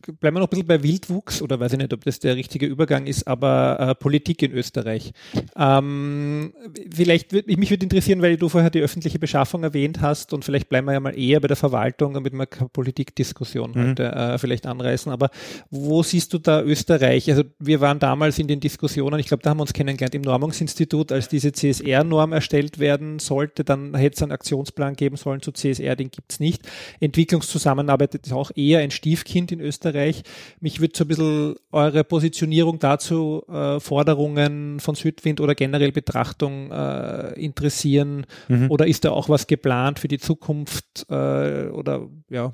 [0.00, 2.66] bleiben wir noch ein bisschen bei Wildwuchs oder weiß ich nicht, ob das der richtige
[2.66, 5.12] Übergang ist, aber äh, Politik in Österreich.
[5.56, 6.52] Ähm,
[6.94, 10.68] vielleicht würde mich würde interessieren, weil du vorher die öffentliche Beschaffung erwähnt hast und vielleicht
[10.68, 13.88] bleiben wir ja mal eher bei der Verwaltung, damit wir keine Politikdiskussion mhm.
[13.90, 15.10] heute äh, vielleicht anreißen.
[15.12, 15.30] Aber
[15.70, 17.28] wo siehst du da Österreich?
[17.30, 20.22] Also wir waren damals in den Diskussionen, ich glaube, da haben wir uns kennengelernt im
[20.22, 25.52] Normungsinstitut, als diese CSR-Norm erstellt werden sollte, dann hätte es einen Aktionsplan geben sollen zu
[25.52, 26.62] CSR, den gibt es nicht.
[27.00, 29.87] Entwicklungszusammenarbeit ist auch eher ein Stiefkind in Österreich.
[29.88, 30.22] Österreich.
[30.60, 36.70] Mich würde so ein bisschen eure Positionierung dazu, äh, Forderungen von Südwind oder generell Betrachtung
[36.70, 38.26] äh, interessieren.
[38.48, 38.70] Mhm.
[38.70, 42.52] Oder ist da auch was geplant für die Zukunft äh, oder ja,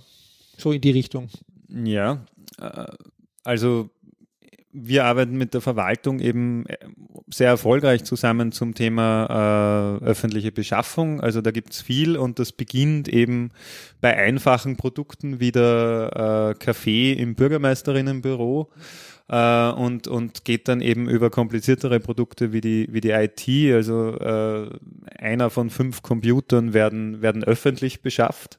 [0.56, 1.28] so in die Richtung?
[1.68, 2.24] Ja,
[2.60, 2.86] äh,
[3.42, 3.90] also
[4.76, 6.76] wir arbeiten mit der Verwaltung eben äh,
[7.28, 11.20] sehr erfolgreich zusammen zum Thema äh, öffentliche Beschaffung.
[11.20, 13.50] Also da gibt's viel und das beginnt eben
[14.00, 18.68] bei einfachen Produkten wie der äh, Kaffee im Bürgermeisterinnenbüro
[19.28, 23.48] äh, und, und geht dann eben über kompliziertere Produkte wie die, wie die IT.
[23.74, 24.70] Also äh,
[25.16, 28.58] einer von fünf Computern werden, werden öffentlich beschafft.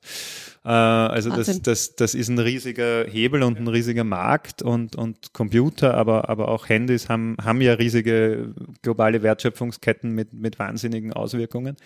[0.65, 5.33] Äh, also das, das, das ist ein riesiger Hebel und ein riesiger Markt und, und
[5.33, 11.77] Computer, aber, aber auch Handys haben, haben ja riesige globale Wertschöpfungsketten mit, mit wahnsinnigen Auswirkungen.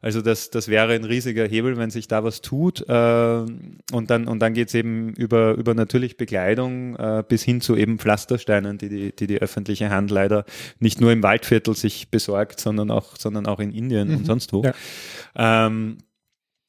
[0.00, 2.86] Also das, das wäre ein riesiger Hebel, wenn sich da was tut.
[2.86, 7.74] Äh, und dann, und dann geht's eben über, über natürlich Bekleidung äh, bis hin zu
[7.74, 10.44] eben Pflastersteinen, die die, die die öffentliche Hand leider
[10.78, 14.16] nicht nur im Waldviertel sich besorgt, sondern auch, sondern auch in Indien mhm.
[14.16, 14.62] und sonst wo.
[14.62, 14.74] Ja.
[15.36, 15.98] Ähm,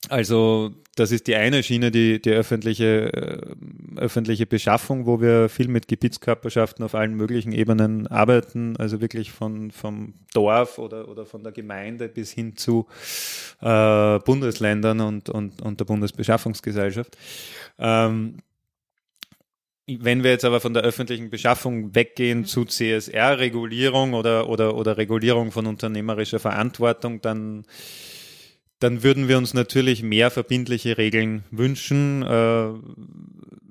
[0.09, 5.67] also das ist die eine Schiene, die, die öffentliche, äh, öffentliche Beschaffung, wo wir viel
[5.67, 11.43] mit Gebietskörperschaften auf allen möglichen Ebenen arbeiten, also wirklich von, vom Dorf oder, oder von
[11.43, 12.87] der Gemeinde bis hin zu
[13.61, 17.17] äh, Bundesländern und, und, und der Bundesbeschaffungsgesellschaft.
[17.77, 18.37] Ähm,
[19.87, 25.51] wenn wir jetzt aber von der öffentlichen Beschaffung weggehen zu CSR-Regulierung oder, oder, oder Regulierung
[25.51, 27.65] von unternehmerischer Verantwortung, dann
[28.79, 32.23] dann würden wir uns natürlich mehr verbindliche Regeln wünschen.
[32.23, 32.73] Äh,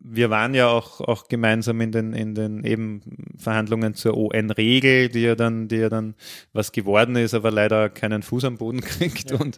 [0.07, 3.03] wir waren ja auch, auch gemeinsam in den, in den eben
[3.37, 6.15] Verhandlungen zur UN-Regel, die ja dann, die ja dann
[6.53, 9.31] was geworden ist, aber leider keinen Fuß am Boden kriegt.
[9.31, 9.39] Ja.
[9.39, 9.57] Und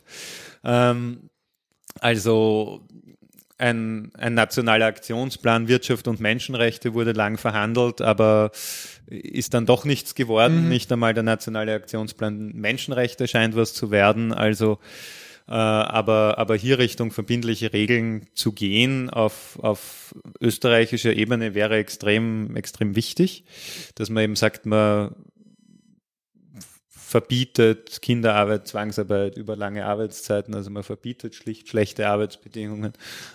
[0.65, 1.31] ähm,
[2.01, 2.87] also
[3.59, 8.51] ein, ein nationaler Aktionsplan Wirtschaft und Menschenrechte wurde lang verhandelt, aber
[9.07, 10.65] ist dann doch nichts geworden.
[10.65, 10.69] Mhm.
[10.69, 14.33] Nicht einmal der nationale Aktionsplan Menschenrechte scheint was zu werden.
[14.33, 14.79] Also
[15.53, 22.97] aber, aber hier Richtung verbindliche Regeln zu gehen auf, auf österreichischer Ebene wäre extrem, extrem
[22.97, 23.45] wichtig,
[23.95, 25.15] dass man eben sagt, man
[27.07, 32.95] verbietet Kinderarbeit, Zwangsarbeit über lange Arbeitszeiten, also man verbietet schlicht schlechte Arbeitsbedingungen.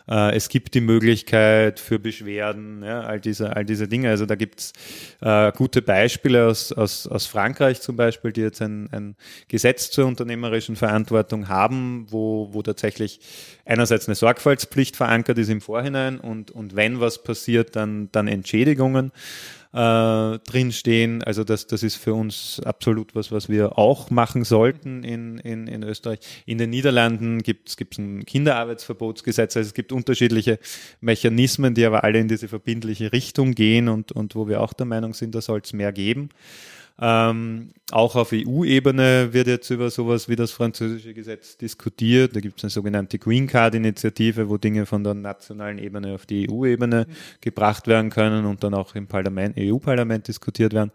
[0.10, 4.10] Äh, es gibt die Möglichkeit für Beschwerden, ja, all diese, all diese Dinge.
[4.10, 4.74] Also da gibt's
[5.22, 9.16] äh, gute Beispiele aus, aus, aus Frankreich zum Beispiel, die jetzt ein, ein
[9.48, 13.22] Gesetz zur unternehmerischen Verantwortung haben, wo, wo tatsächlich
[13.64, 19.14] einerseits eine Sorgfaltspflicht verankert ist im Vorhinein und, und wenn was passiert, dann, dann Entschädigungen
[19.74, 21.24] äh, drinstehen.
[21.24, 25.68] Also das, das ist für uns absolut was, was wir auch machen sollten in, in,
[25.68, 26.20] in Österreich.
[26.46, 29.56] In den Niederlanden gibt es ein Kinderarbeitsverbotsgesetz.
[29.56, 30.60] Also es gibt unterschiedliche
[31.00, 34.86] Mechanismen, die aber alle in diese verbindliche Richtung gehen und, und wo wir auch der
[34.86, 36.30] Meinung sind, da soll es mehr geben.
[37.04, 42.36] Ähm, auch auf EU-Ebene wird jetzt über sowas wie das französische Gesetz diskutiert.
[42.36, 46.48] Da gibt es eine sogenannte Green Card-Initiative, wo Dinge von der nationalen Ebene auf die
[46.48, 47.14] EU-Ebene mhm.
[47.42, 50.92] gebracht werden können und dann auch im Parlament, EU-Parlament diskutiert werden.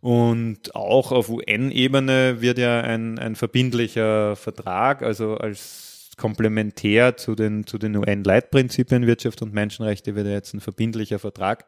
[0.00, 7.66] Und auch auf UN-Ebene wird ja ein, ein verbindlicher Vertrag, also als komplementär zu den,
[7.66, 11.64] zu den UN-Leitprinzipien Wirtschaft und Menschenrechte wird ja jetzt ein verbindlicher Vertrag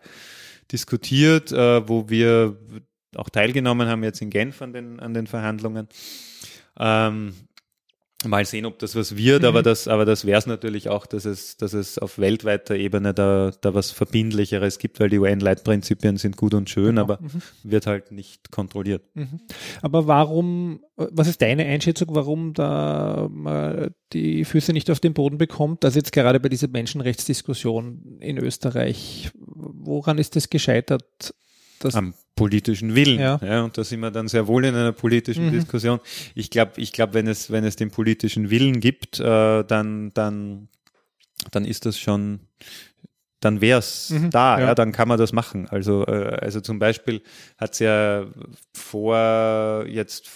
[0.71, 2.57] diskutiert, äh, wo wir
[3.17, 5.89] auch teilgenommen haben jetzt in Genf an den, an den Verhandlungen.
[6.79, 7.35] Ähm,
[8.25, 9.49] mal sehen, ob das was wird, mhm.
[9.49, 13.13] aber das, aber das wäre es natürlich auch, dass es, dass es auf weltweiter Ebene
[13.13, 17.03] da, da was Verbindlicheres gibt, weil die UN-Leitprinzipien sind gut und schön, genau.
[17.03, 17.43] aber mhm.
[17.63, 19.03] wird halt nicht kontrolliert.
[19.15, 19.41] Mhm.
[19.83, 25.39] Aber warum, was ist deine Einschätzung, warum da mal die Füße nicht auf den Boden
[25.39, 25.85] bekommt?
[25.85, 31.35] Also jetzt gerade bei dieser Menschenrechtsdiskussion in Österreich, woran ist das gescheitert?
[31.95, 33.19] Am politischen Willen.
[33.19, 33.41] Ja.
[33.43, 33.63] ja.
[33.63, 35.53] und da sind wir dann sehr wohl in einer politischen mhm.
[35.53, 36.01] Diskussion.
[36.35, 40.69] Ich glaube, ich glaube, wenn es, wenn es den politischen Willen gibt, äh, dann, dann,
[41.51, 42.41] dann ist das schon,
[43.41, 44.31] dann wäre es mhm.
[44.31, 44.67] da, ja.
[44.67, 44.75] ja.
[44.75, 45.67] dann kann man das machen.
[45.69, 47.23] Also, äh, also zum Beispiel
[47.57, 48.27] hat es ja
[48.73, 50.29] vor jetzt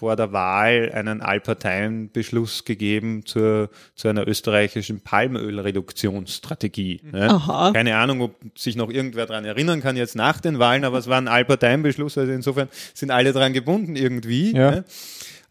[0.00, 7.02] vor der Wahl einen Allparteienbeschluss gegeben zur, zu einer österreichischen Palmölreduktionsstrategie.
[7.12, 7.38] Ne?
[7.74, 11.06] Keine Ahnung, ob sich noch irgendwer daran erinnern kann jetzt nach den Wahlen, aber es
[11.06, 14.54] war ein Allparteienbeschluss, also insofern sind alle daran gebunden irgendwie.
[14.54, 14.70] Ja.
[14.70, 14.84] Ne?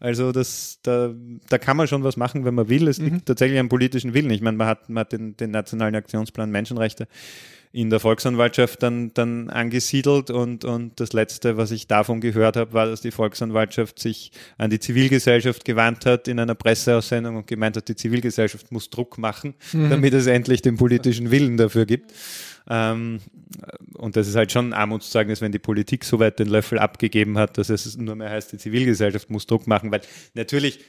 [0.00, 1.14] Also das, da,
[1.48, 2.88] da kann man schon was machen, wenn man will.
[2.88, 3.04] Es mhm.
[3.04, 4.30] liegt tatsächlich am politischen Willen.
[4.30, 7.06] Ich meine, man hat, man hat den, den Nationalen Aktionsplan Menschenrechte
[7.72, 12.72] in der Volksanwaltschaft dann, dann angesiedelt und, und das Letzte, was ich davon gehört habe,
[12.72, 17.76] war, dass die Volksanwaltschaft sich an die Zivilgesellschaft gewandt hat in einer Presseaussendung und gemeint
[17.76, 19.88] hat, die Zivilgesellschaft muss Druck machen, mhm.
[19.88, 22.12] damit es endlich den politischen Willen dafür gibt.
[22.68, 23.20] Ähm,
[23.94, 27.38] und das ist halt schon ein Armutszeugnis, wenn die Politik so weit den Löffel abgegeben
[27.38, 30.00] hat, dass es nur mehr heißt, die Zivilgesellschaft muss Druck machen, weil
[30.34, 30.80] natürlich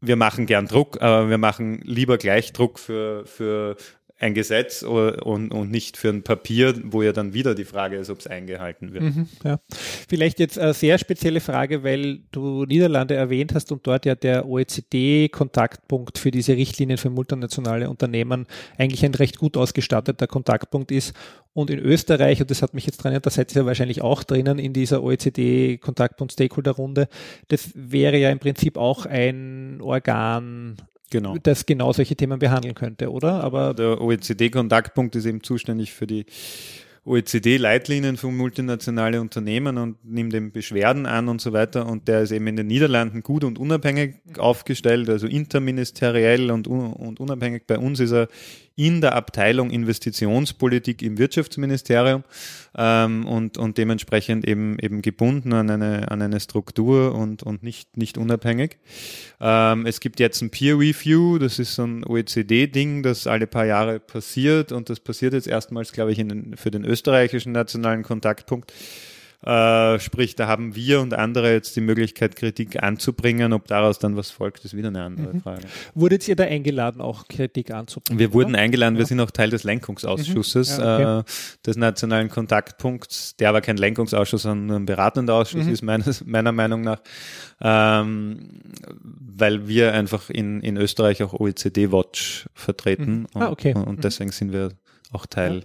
[0.00, 3.76] wir machen gern Druck, aber wir machen lieber gleich Druck für, für
[4.18, 8.08] ein Gesetz und, und nicht für ein Papier, wo ja dann wieder die Frage ist,
[8.08, 9.04] ob es eingehalten wird.
[9.04, 9.60] Mhm, ja.
[10.08, 14.48] Vielleicht jetzt eine sehr spezielle Frage, weil du Niederlande erwähnt hast und dort ja der
[14.48, 18.46] OECD-Kontaktpunkt für diese Richtlinien für multinationale Unternehmen
[18.78, 21.12] eigentlich ein recht gut ausgestatteter Kontaktpunkt ist.
[21.52, 24.24] Und in Österreich, und das hat mich jetzt dran, da seid ihr ja wahrscheinlich auch
[24.24, 27.08] drinnen in dieser OECD-Kontaktpunkt-Stakeholder-Runde,
[27.48, 30.76] das wäre ja im Prinzip auch ein Organ
[31.10, 31.36] genau.
[31.42, 33.42] das genau solche Themen behandeln könnte, oder?
[33.44, 36.26] Aber der OECD-Kontaktpunkt ist eben zuständig für die
[37.06, 41.86] OECD-Leitlinien für multinationale Unternehmen und nimmt eben Beschwerden an und so weiter.
[41.86, 47.20] Und der ist eben in den Niederlanden gut und unabhängig aufgestellt, also interministeriell und, und
[47.20, 47.62] unabhängig.
[47.66, 48.28] Bei uns ist er
[48.76, 52.24] in der Abteilung Investitionspolitik im Wirtschaftsministerium
[52.76, 57.96] ähm, und, und dementsprechend eben, eben gebunden an eine, an eine Struktur und, und nicht,
[57.96, 58.76] nicht unabhängig.
[59.40, 63.64] Ähm, es gibt jetzt ein Peer Review, das ist so ein OECD-Ding, das alle paar
[63.64, 68.02] Jahre passiert und das passiert jetzt erstmals, glaube ich, in den, für den österreichischen nationalen
[68.02, 68.74] Kontaktpunkt.
[69.46, 73.52] Äh, sprich, da haben wir und andere jetzt die Möglichkeit, Kritik anzubringen.
[73.52, 75.40] Ob daraus dann was folgt, ist wieder eine andere mhm.
[75.40, 75.62] Frage.
[75.94, 78.18] Wurdet ihr da eingeladen, auch Kritik anzubringen?
[78.18, 78.58] Wir wurden oder?
[78.58, 78.98] eingeladen, ja.
[78.98, 80.84] wir sind auch Teil des Lenkungsausschusses mhm.
[80.84, 81.20] ja, okay.
[81.20, 81.32] äh,
[81.64, 85.72] des Nationalen Kontaktpunkts, der aber kein Lenkungsausschuss, sondern ein beratender Ausschuss mhm.
[85.72, 87.00] ist, meines, meiner Meinung nach.
[87.60, 88.48] Ähm,
[89.00, 93.42] weil wir einfach in, in Österreich auch OECD Watch vertreten mhm.
[93.42, 93.74] ah, okay.
[93.74, 94.00] und, und mhm.
[94.00, 94.70] deswegen sind wir
[95.12, 95.58] auch Teil.
[95.58, 95.64] Ja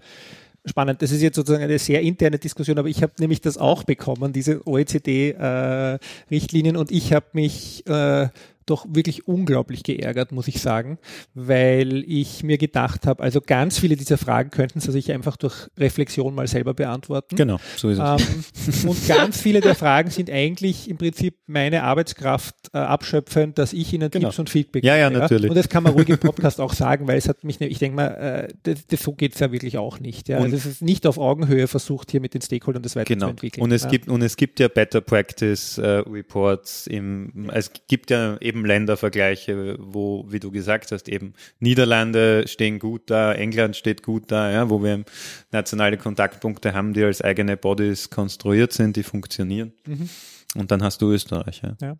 [0.66, 1.02] spannend.
[1.02, 4.32] Das ist jetzt sozusagen eine sehr interne Diskussion, aber ich habe nämlich das auch bekommen,
[4.34, 8.28] diese OECD-Richtlinien, äh, und ich habe mich äh,
[8.66, 10.98] doch wirklich unglaublich geärgert, muss ich sagen,
[11.34, 15.68] weil ich mir gedacht habe, also ganz viele dieser Fragen könnten sie sich einfach durch
[15.78, 17.36] Reflexion mal selber beantworten.
[17.36, 18.84] Genau, so ist es.
[18.84, 23.74] Ähm, und ganz viele der Fragen sind eigentlich im Prinzip meine Arbeitskraft äh, abschöpfen, dass
[23.74, 24.28] ich ihnen Genau.
[24.30, 25.50] Tipps und Feedback Ja, ja, gebe, natürlich.
[25.50, 27.80] Und das kann man ruhig im Podcast auch sagen, weil es hat mich, ne- ich
[27.80, 30.28] denke mal, äh, das, das, so geht es ja wirklich auch nicht.
[30.30, 30.38] Ja.
[30.40, 33.02] Also es ist nicht auf Augenhöhe versucht, hier mit den Stakeholdern das Genau.
[33.02, 33.64] weiterzuentwickeln.
[33.64, 33.90] Und es ja.
[33.90, 39.78] gibt und es gibt ja Better Practice äh, Reports im es gibt ja eben Ländervergleiche,
[39.80, 44.70] wo wie du gesagt hast, eben Niederlande stehen gut da, England steht gut da, ja,
[44.70, 45.04] wo wir
[45.52, 49.74] nationale Kontaktpunkte haben, die als eigene Bodies konstruiert sind, die funktionieren.
[49.86, 50.10] Mhm.
[50.56, 51.98] Und dann hast du Österreich, ja.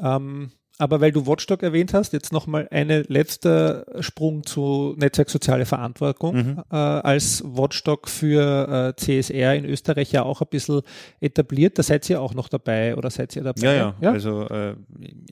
[0.00, 5.66] Ähm, aber weil du Watchdog erwähnt hast, jetzt nochmal eine letzter Sprung zu Netzwerk soziale
[5.66, 6.36] Verantwortung.
[6.36, 6.62] Mhm.
[6.70, 10.82] Äh, als Watchdog für äh, CSR in Österreich ja auch ein bisschen
[11.20, 11.78] etabliert.
[11.78, 13.60] Da seid ihr auch noch dabei oder seid ihr dabei?
[13.60, 14.10] Ja, ja.
[14.12, 14.74] Also äh,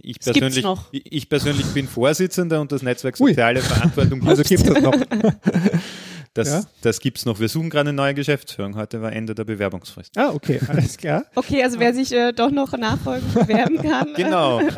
[0.03, 0.93] ich persönlich, noch.
[0.93, 3.31] ich ich persönlich bin Vorsitzender und das Netzwerk Ui.
[3.31, 4.65] Soziale Verantwortung Also gibt's.
[4.65, 4.95] gibt es noch.
[6.37, 6.63] Das, Ja.
[6.83, 7.41] das gibt's noch.
[7.41, 8.77] Wir suchen gerade eine neue Geschäftsführung.
[8.77, 10.17] Heute war Ende der Bewerbungsfrist.
[10.19, 11.25] ah, okay, alles klar.
[11.35, 14.09] Okay, also wer sich äh, doch noch nachfolgend bewerben kann.
[14.09, 14.61] äh, Genau.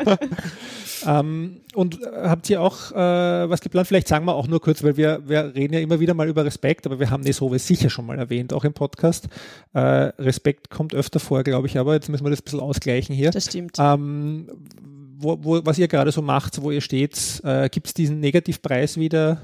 [1.05, 2.95] Ähm, und äh, habt ihr auch äh,
[3.49, 3.87] was geplant?
[3.87, 6.43] Vielleicht sagen wir auch nur kurz, weil wir, wir reden ja immer wieder mal über
[6.43, 9.29] Respekt, aber wir haben Nesove sicher schon mal erwähnt, auch im Podcast.
[9.73, 13.15] Äh, Respekt kommt öfter vor, glaube ich, aber jetzt müssen wir das ein bisschen ausgleichen
[13.15, 13.31] hier.
[13.31, 13.77] Das stimmt.
[13.79, 14.49] Ähm,
[15.17, 18.97] wo, wo, was ihr gerade so macht, wo ihr steht, äh, gibt es diesen Negativpreis
[18.97, 19.41] wieder,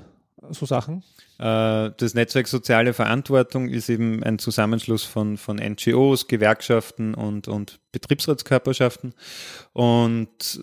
[0.52, 1.04] so Sachen?
[1.38, 7.80] Äh, Das Netzwerk Soziale Verantwortung ist eben ein Zusammenschluss von, von NGOs, Gewerkschaften und, und
[7.92, 9.14] Betriebsratskörperschaften.
[9.74, 10.60] Und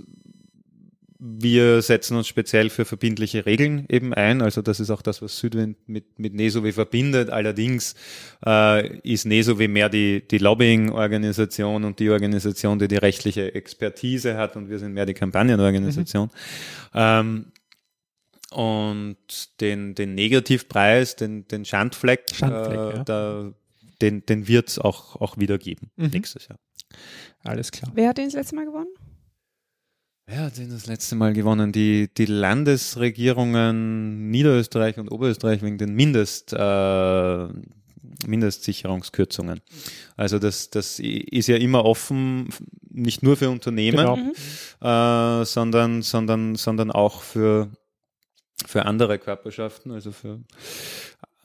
[1.24, 4.42] wir setzen uns speziell für verbindliche Regeln eben ein.
[4.42, 7.30] Also das ist auch das, was Südwind mit, mit NESOW verbindet.
[7.30, 7.94] Allerdings
[8.44, 14.56] äh, ist NESOW mehr die, die Lobbying-Organisation und die Organisation, die die rechtliche Expertise hat
[14.56, 16.28] und wir sind mehr die Kampagnenorganisation.
[16.92, 17.46] Ähm,
[18.54, 19.16] und
[19.60, 23.04] den, den Negativpreis, den, den Schandfleck, Schandfleck, äh, ja.
[23.04, 23.52] da,
[24.00, 26.08] den, den wird es auch, auch wieder geben Mhm.
[26.08, 26.58] nächstes Jahr.
[27.44, 27.90] Alles klar.
[27.94, 28.88] Wer hat den das letzte Mal gewonnen?
[30.26, 31.72] Wer hat denn das letzte Mal gewonnen?
[31.72, 37.48] Die, die Landesregierungen Niederösterreich und Oberösterreich wegen den Mindest, äh,
[38.26, 39.60] Mindestsicherungskürzungen.
[40.16, 42.48] Also das, das ist ja immer offen,
[42.88, 44.16] nicht nur für Unternehmen, Genau.
[44.16, 44.32] Mhm.
[44.80, 47.70] äh, sondern, sondern, sondern auch für,
[48.66, 50.40] für andere Körperschaften, also für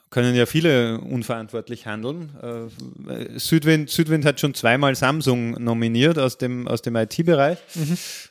[0.10, 2.30] können ja viele unverantwortlich handeln.
[2.42, 7.58] Äh, Südwind, Südwind hat schon zweimal Samsung nominiert aus dem, aus dem IT-Bereich.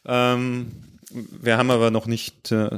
[0.06, 0.72] Ähm,
[1.10, 2.70] wir haben aber noch nicht, äh,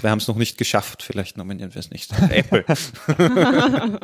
[0.00, 1.02] wir haben es noch nicht geschafft.
[1.02, 2.12] Vielleicht nominieren wir es nicht.
[2.30, 2.64] Apple.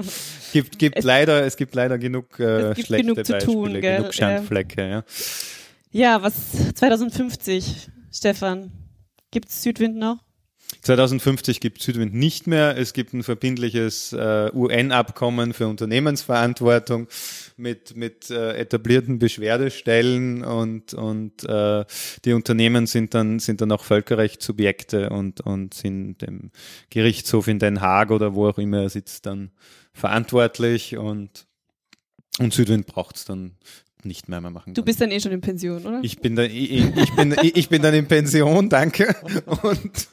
[0.53, 3.81] gibt, gibt Es- leider, es gibt leider genug äh, gibt schlechte genug zu Beispiele, tun,
[3.81, 4.89] genug Schandflecke.
[4.89, 5.05] Ja.
[5.93, 6.35] Ja, was
[6.75, 8.71] 2050, Stefan?
[9.31, 10.19] Gibt es Südwind noch?
[10.83, 12.77] 2050 gibt Südwind nicht mehr.
[12.79, 17.09] Es gibt ein verbindliches äh, UN-Abkommen für Unternehmensverantwortung
[17.57, 21.85] mit, mit äh, etablierten Beschwerdestellen und, und äh,
[22.25, 26.51] die Unternehmen sind dann, sind dann auch Völkerrechtssubjekte und, und sind dem
[26.91, 29.51] Gerichtshof in Den Haag oder wo auch immer er sitzt dann
[29.93, 31.47] verantwortlich und,
[32.39, 33.57] und Südwind braucht es dann
[34.05, 34.75] nicht mehr, mehr machen.
[34.75, 36.01] Du bist dann eh schon in Pension, oder?
[36.03, 39.15] Ich bin, da, ich, ich, bin, ich bin dann in Pension, danke.
[39.63, 40.09] Und,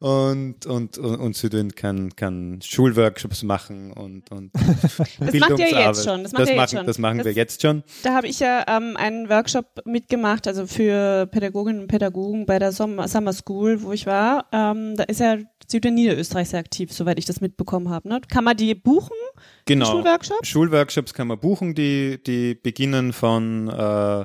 [0.00, 5.32] und, und, und, und Südwind kann, kann Schulworkshops machen und, und Das macht ihr jetzt
[5.32, 5.96] Bildungsarbeit.
[5.96, 6.22] schon.
[6.24, 6.86] Das macht das ihr jetzt machen, schon.
[6.86, 7.82] das machen Das- wir jetzt schon.
[8.02, 12.72] Da habe ich ja ähm, einen Workshop mitgemacht, also für Pädagoginnen und Pädagogen bei der
[12.72, 14.46] Sommer, Summer School, wo ich war.
[14.52, 15.36] Ähm, da ist ja
[15.70, 18.08] Süd- Niederösterreich sehr aktiv, soweit ich das mitbekommen habe.
[18.08, 18.20] Ne?
[18.28, 19.16] Kann man die buchen,
[19.64, 19.86] Genau.
[19.86, 20.48] Schulworkshops?
[20.48, 24.24] Schulworkshops kann man buchen, die, die beginnen von, äh,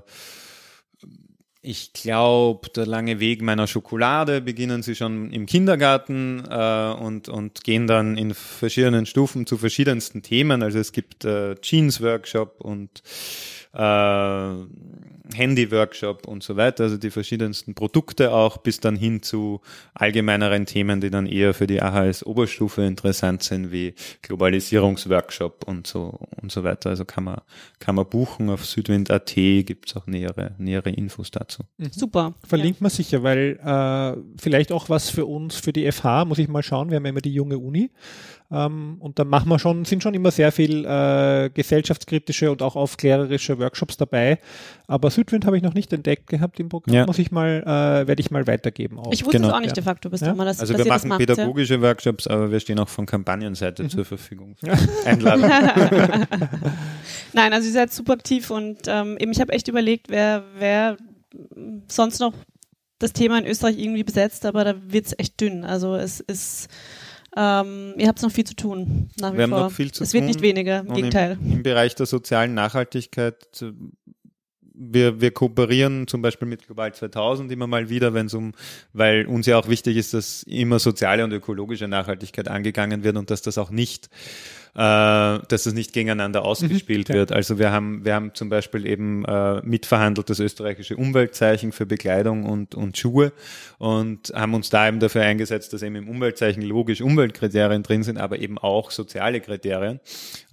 [1.62, 7.63] ich glaube, der lange Weg meiner Schokolade beginnen sie schon im Kindergarten äh, und, und
[7.63, 10.63] gehen dann in verschiedenen Stufen zu verschiedensten Themen.
[10.63, 13.04] Also es gibt äh, Jeans-Workshop und
[15.34, 19.62] Handy-Workshop und so weiter, also die verschiedensten Produkte auch, bis dann hin zu
[19.93, 26.19] allgemeineren Themen, die dann eher für die AHS Oberstufe interessant sind, wie Globalisierungsworkshop und so
[26.41, 26.89] und so weiter.
[26.89, 27.41] Also kann man,
[27.80, 31.63] kann man buchen auf südwind.at, gibt es auch nähere, nähere Infos dazu.
[31.91, 32.34] Super.
[32.45, 36.47] Verlinkt man sicher, weil äh, vielleicht auch was für uns, für die FH, muss ich
[36.47, 36.89] mal schauen.
[36.89, 37.91] Wir haben ja immer die junge Uni.
[38.49, 42.77] Ähm, und da machen wir schon, sind schon immer sehr viel äh, gesellschaftskritische und auch
[42.77, 44.39] aufklärerische Workshops dabei.
[44.88, 46.95] Aber Südwind habe ich noch nicht entdeckt gehabt im Programm.
[46.95, 47.05] Ja.
[47.05, 48.99] Muss ich mal, äh, werde ich mal weitergeben.
[48.99, 49.12] Auch.
[49.12, 49.49] Ich wusste Genau.
[49.49, 49.73] es auch nicht Ja.
[49.73, 50.33] de facto bis Ja.
[50.33, 51.19] mal, dass, Also wir das machen macht.
[51.19, 51.25] Ja.
[51.25, 54.55] pädagogische Workshops, aber wir stehen auch von Kampagnenseite zur Verfügung.
[55.05, 55.41] Einladen.
[57.33, 60.97] Nein, also ihr seid super aktiv und ähm, eben ich habe echt überlegt, wer, wer
[61.89, 62.33] sonst noch
[62.99, 65.63] das Thema in Österreich irgendwie besetzt, aber da wird es echt dünn.
[65.63, 66.67] Also es ist,
[67.35, 69.59] ähm, ihr habt noch viel zu tun nach wie Wir haben vor.
[69.61, 71.37] noch viel zu es wird tun nicht weniger, im Gegenteil.
[71.41, 73.71] Im, Im Bereich der sozialen Nachhaltigkeit, äh,
[74.77, 78.53] wir, wir kooperieren zum Beispiel mit Global 2000 immer mal wieder, wenn es um,
[78.93, 83.31] weil uns ja auch wichtig ist, dass immer soziale und ökologische Nachhaltigkeit angegangen wird und
[83.31, 84.09] dass das auch nicht
[84.77, 87.15] äh, dass es nicht gegeneinander ausgespielt ja.
[87.15, 87.31] wird.
[87.31, 92.45] Also wir haben, wir haben zum Beispiel eben äh, mitverhandelt das österreichische Umweltzeichen für Bekleidung
[92.45, 93.33] und, und Schuhe
[93.79, 98.19] und haben uns da eben dafür eingesetzt, dass eben im Umweltzeichen logisch Umweltkriterien drin sind,
[98.19, 99.99] aber eben auch soziale Kriterien.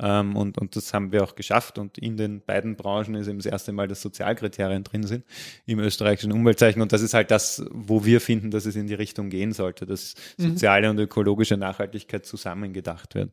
[0.01, 3.39] Ähm, und, und das haben wir auch geschafft und in den beiden Branchen ist eben
[3.39, 5.25] das erste Mal, dass Sozialkriterien drin sind
[5.67, 8.95] im österreichischen Umweltzeichen und das ist halt das, wo wir finden, dass es in die
[8.95, 13.31] Richtung gehen sollte, dass soziale und ökologische Nachhaltigkeit zusammengedacht wird.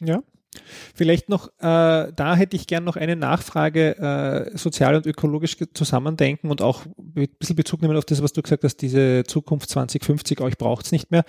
[0.00, 0.22] Ja.
[0.94, 6.50] Vielleicht noch, äh, da hätte ich gern noch eine Nachfrage, äh, sozial und ökologisch zusammendenken
[6.50, 10.40] und auch ein bisschen Bezug nehmen auf das, was du gesagt hast, diese Zukunft 2050,
[10.40, 11.24] euch braucht es nicht mehr.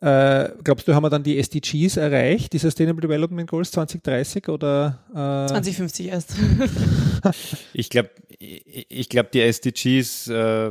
[0.00, 4.98] Äh, glaubst du, haben wir dann die SDGs erreicht, die Sustainable Development Goals 2030 oder?
[5.10, 6.34] Äh 2050 erst.
[7.72, 10.70] ich glaube, ich, ich glaube, die SDGs äh,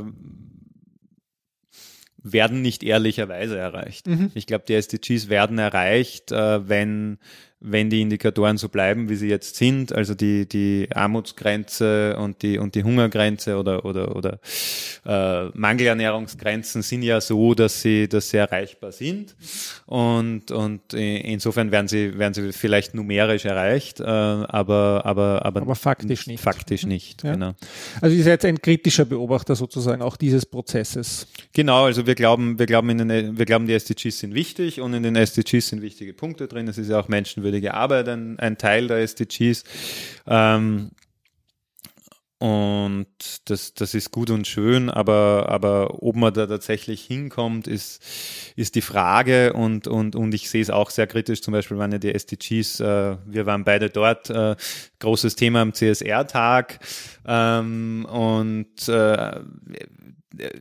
[2.22, 4.06] werden nicht ehrlicherweise erreicht.
[4.06, 4.30] Mhm.
[4.34, 7.18] Ich glaube, die SDGs werden erreicht, äh, wenn
[7.64, 12.58] wenn die Indikatoren so bleiben, wie sie jetzt sind, also die, die Armutsgrenze und die,
[12.58, 14.40] und die Hungergrenze oder, oder, oder
[15.06, 19.36] äh, Mangelernährungsgrenzen sind ja so, dass sie, dass sie erreichbar sind.
[19.86, 25.74] Und, und insofern werden sie, werden sie vielleicht numerisch erreicht, äh, aber, aber, aber, aber
[25.74, 26.42] faktisch nicht.
[26.42, 27.34] Faktisch nicht, ja.
[27.34, 27.54] genau.
[28.00, 31.28] Also ihr seid ein kritischer Beobachter sozusagen auch dieses Prozesses.
[31.52, 34.94] Genau, also wir glauben, wir glauben, in den, wir glauben, die SDGs sind wichtig und
[34.94, 36.66] in den SDGs sind wichtige Punkte drin.
[36.66, 39.64] Es ist ja auch menschenwürdig menschenwürdige Arbeit ein, ein Teil der SDGs.
[40.26, 40.90] Ähm,
[42.38, 43.06] und
[43.44, 48.02] das, das ist gut und schön, aber, aber ob man da tatsächlich hinkommt, ist,
[48.56, 51.40] ist die Frage und, und, und ich sehe es auch sehr kritisch.
[51.40, 54.56] Zum Beispiel waren ja die SDGs, äh, wir waren beide dort, äh,
[54.98, 56.80] großes Thema am CSR-Tag
[57.28, 59.40] ähm, und äh,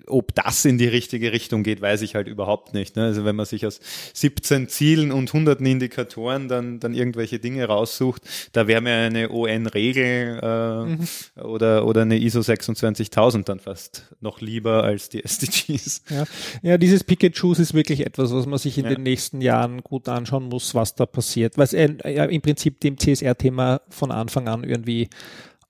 [0.08, 2.96] ob das in die richtige Richtung geht, weiß ich halt überhaupt nicht.
[2.96, 3.06] Ne?
[3.06, 3.80] Also wenn man sich aus
[4.14, 10.40] 17 Zielen und hunderten Indikatoren dann, dann irgendwelche Dinge raussucht, da wäre mir eine ON-Regel
[10.42, 11.08] äh, mhm.
[11.44, 16.04] oder, oder eine ISO 26000 dann fast noch lieber als die SDGs.
[16.10, 16.24] Ja,
[16.62, 18.92] ja dieses Picket Shoes ist wirklich etwas, was man sich in ja.
[18.92, 21.58] den nächsten Jahren gut anschauen muss, was da passiert.
[21.58, 25.10] Was äh, ja, im Prinzip dem CSR-Thema von Anfang an irgendwie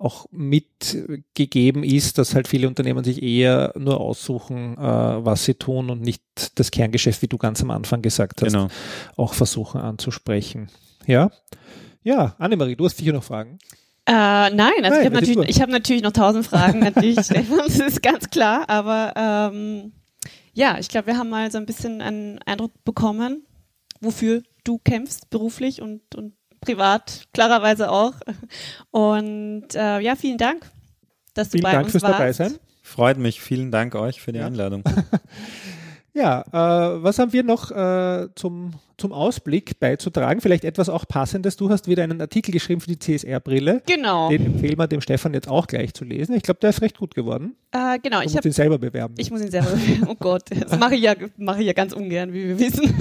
[0.02, 5.90] auch mitgegeben ist, dass halt viele Unternehmen sich eher nur aussuchen, äh, was sie tun
[5.90, 6.24] und nicht
[6.56, 8.68] das Kerngeschäft, wie du ganz am Anfang gesagt hast, genau.
[9.16, 10.70] auch versuchen anzusprechen.
[11.06, 11.32] Ja,
[12.04, 13.60] ja, Annemarie, du hast sicher noch Fragen.
[14.08, 17.60] Äh, nein, also nein, ich habe natürlich, hab natürlich noch tausend Fragen an dich, Stefan,
[17.68, 19.94] das ist ganz klar, aber ähm,
[20.54, 23.46] ja, ich glaube, wir haben mal so ein bisschen einen Eindruck bekommen,
[24.00, 28.14] wofür du kämpfst beruflich und, und privat klarerweise auch.
[28.92, 30.70] Und äh, ja, vielen Dank,
[31.34, 32.20] dass du vielen bei Dank uns fürs warst.
[32.20, 32.58] dabei sein.
[32.82, 33.42] Freut mich.
[33.42, 34.48] Vielen Dank euch für die ja.
[34.48, 34.84] Einladung.
[36.14, 40.42] ja, äh, was haben wir noch äh, zum zum Ausblick beizutragen.
[40.42, 41.58] Vielleicht etwas auch Passendes.
[41.58, 43.82] Du hast wieder einen Artikel geschrieben für die CSR-Brille.
[43.88, 44.30] Genau.
[44.30, 46.36] Den empfehlen wir dem Stefan jetzt auch gleich zu lesen.
[46.36, 47.56] Ich glaube, der ist recht gut geworden.
[47.72, 48.20] Äh, genau.
[48.20, 49.16] Du ich musst ihn selber bewerben.
[49.18, 50.08] Ich muss ihn selber bewerben.
[50.08, 52.94] Oh Gott, das mache ich ja, mache ich ja ganz ungern, wie wir wissen.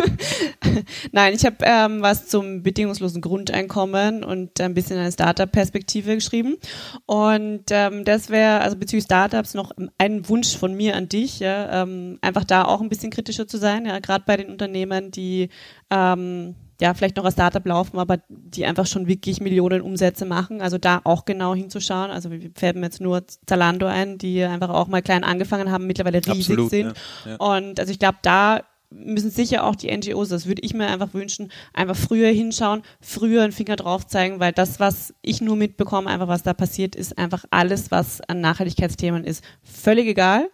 [1.12, 6.56] Nein, ich habe ähm, was zum bedingungslosen Grundeinkommen und ein bisschen eine Startup-Perspektive geschrieben.
[7.04, 11.82] Und ähm, das wäre, also bezüglich Startups, noch ein Wunsch von mir an dich, ja,
[11.82, 15.50] ähm, einfach da auch ein bisschen kritischer zu sein, ja, gerade bei den Unternehmen, die
[15.90, 20.62] ähm, ja, vielleicht noch als Startup laufen, aber die einfach schon wirklich Millionen Umsätze machen.
[20.62, 22.10] Also da auch genau hinzuschauen.
[22.10, 26.18] Also wir färben jetzt nur Zalando ein, die einfach auch mal klein angefangen haben, mittlerweile
[26.18, 26.94] riesig Absolut, sind.
[27.26, 27.36] Ja, ja.
[27.36, 31.14] Und also ich glaube, da müssen sicher auch die NGOs, das würde ich mir einfach
[31.14, 36.10] wünschen, einfach früher hinschauen, früher einen Finger drauf zeigen, weil das, was ich nur mitbekomme,
[36.10, 40.50] einfach was da passiert, ist einfach alles, was an Nachhaltigkeitsthemen ist, völlig egal.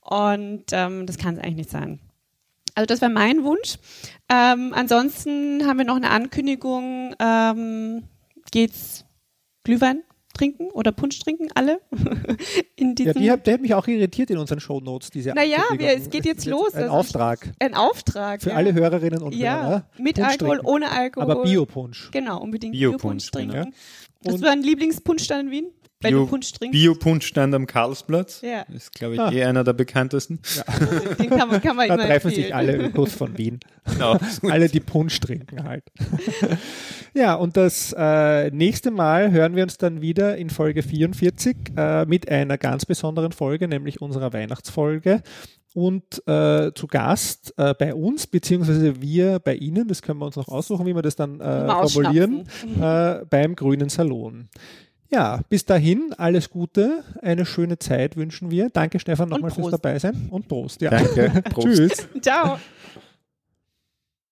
[0.00, 2.00] Und ähm, das kann es eigentlich nicht sein.
[2.74, 3.76] Also das wäre mein Wunsch.
[4.28, 7.14] Ähm, ansonsten haben wir noch eine Ankündigung.
[7.20, 8.04] Ähm,
[8.50, 9.04] geht's
[9.62, 10.02] Glühwein
[10.34, 11.80] trinken oder Punsch trinken alle?
[12.76, 15.10] in ja, die hat, der hat mich auch irritiert in unseren Shownotes.
[15.10, 16.74] Diese naja, wir, es geht jetzt los.
[16.74, 17.52] Ein also Auftrag.
[17.60, 18.42] Ein Auftrag.
[18.42, 18.56] Für ja.
[18.56, 19.90] alle Hörerinnen und ja, Hörer.
[19.98, 20.72] Mit Punsch Alkohol, trinken.
[20.72, 21.30] ohne Alkohol.
[21.30, 22.10] Aber Biopunsch.
[22.10, 23.72] Genau, unbedingt Biopunsch Biopunsch trinken.
[24.24, 24.32] Ja.
[24.32, 25.66] Hast du einen Lieblingspunsch dann in Wien?
[26.10, 28.40] Bio-Punschstand Bio am Karlsplatz.
[28.42, 28.62] Ja.
[28.62, 29.32] Ist, glaube ich, ah.
[29.32, 30.40] eh einer der bekanntesten.
[30.56, 30.64] Ja.
[31.18, 32.46] Den kann man, kann man da treffen empfehlen.
[32.46, 33.60] sich alle Ökos von Wien.
[33.84, 34.18] Genau.
[34.42, 35.84] alle, die Punsch trinken halt.
[37.14, 42.04] ja, und das äh, nächste Mal hören wir uns dann wieder in Folge 44 äh,
[42.06, 45.22] mit einer ganz besonderen Folge, nämlich unserer Weihnachtsfolge
[45.74, 50.36] und äh, zu Gast äh, bei uns, beziehungsweise wir bei Ihnen, das können wir uns
[50.36, 52.48] noch aussuchen, wie wir das dann äh, formulieren,
[52.80, 54.48] äh, beim Grünen Salon.
[55.14, 58.68] Ja, bis dahin alles Gute, eine schöne Zeit wünschen wir.
[58.70, 60.80] Danke Stefan nochmal fürs dabei sein und Prost.
[60.80, 60.90] Ja.
[60.90, 61.30] Danke.
[61.50, 61.68] Prost.
[61.68, 62.08] Tschüss.
[62.20, 62.58] Ciao.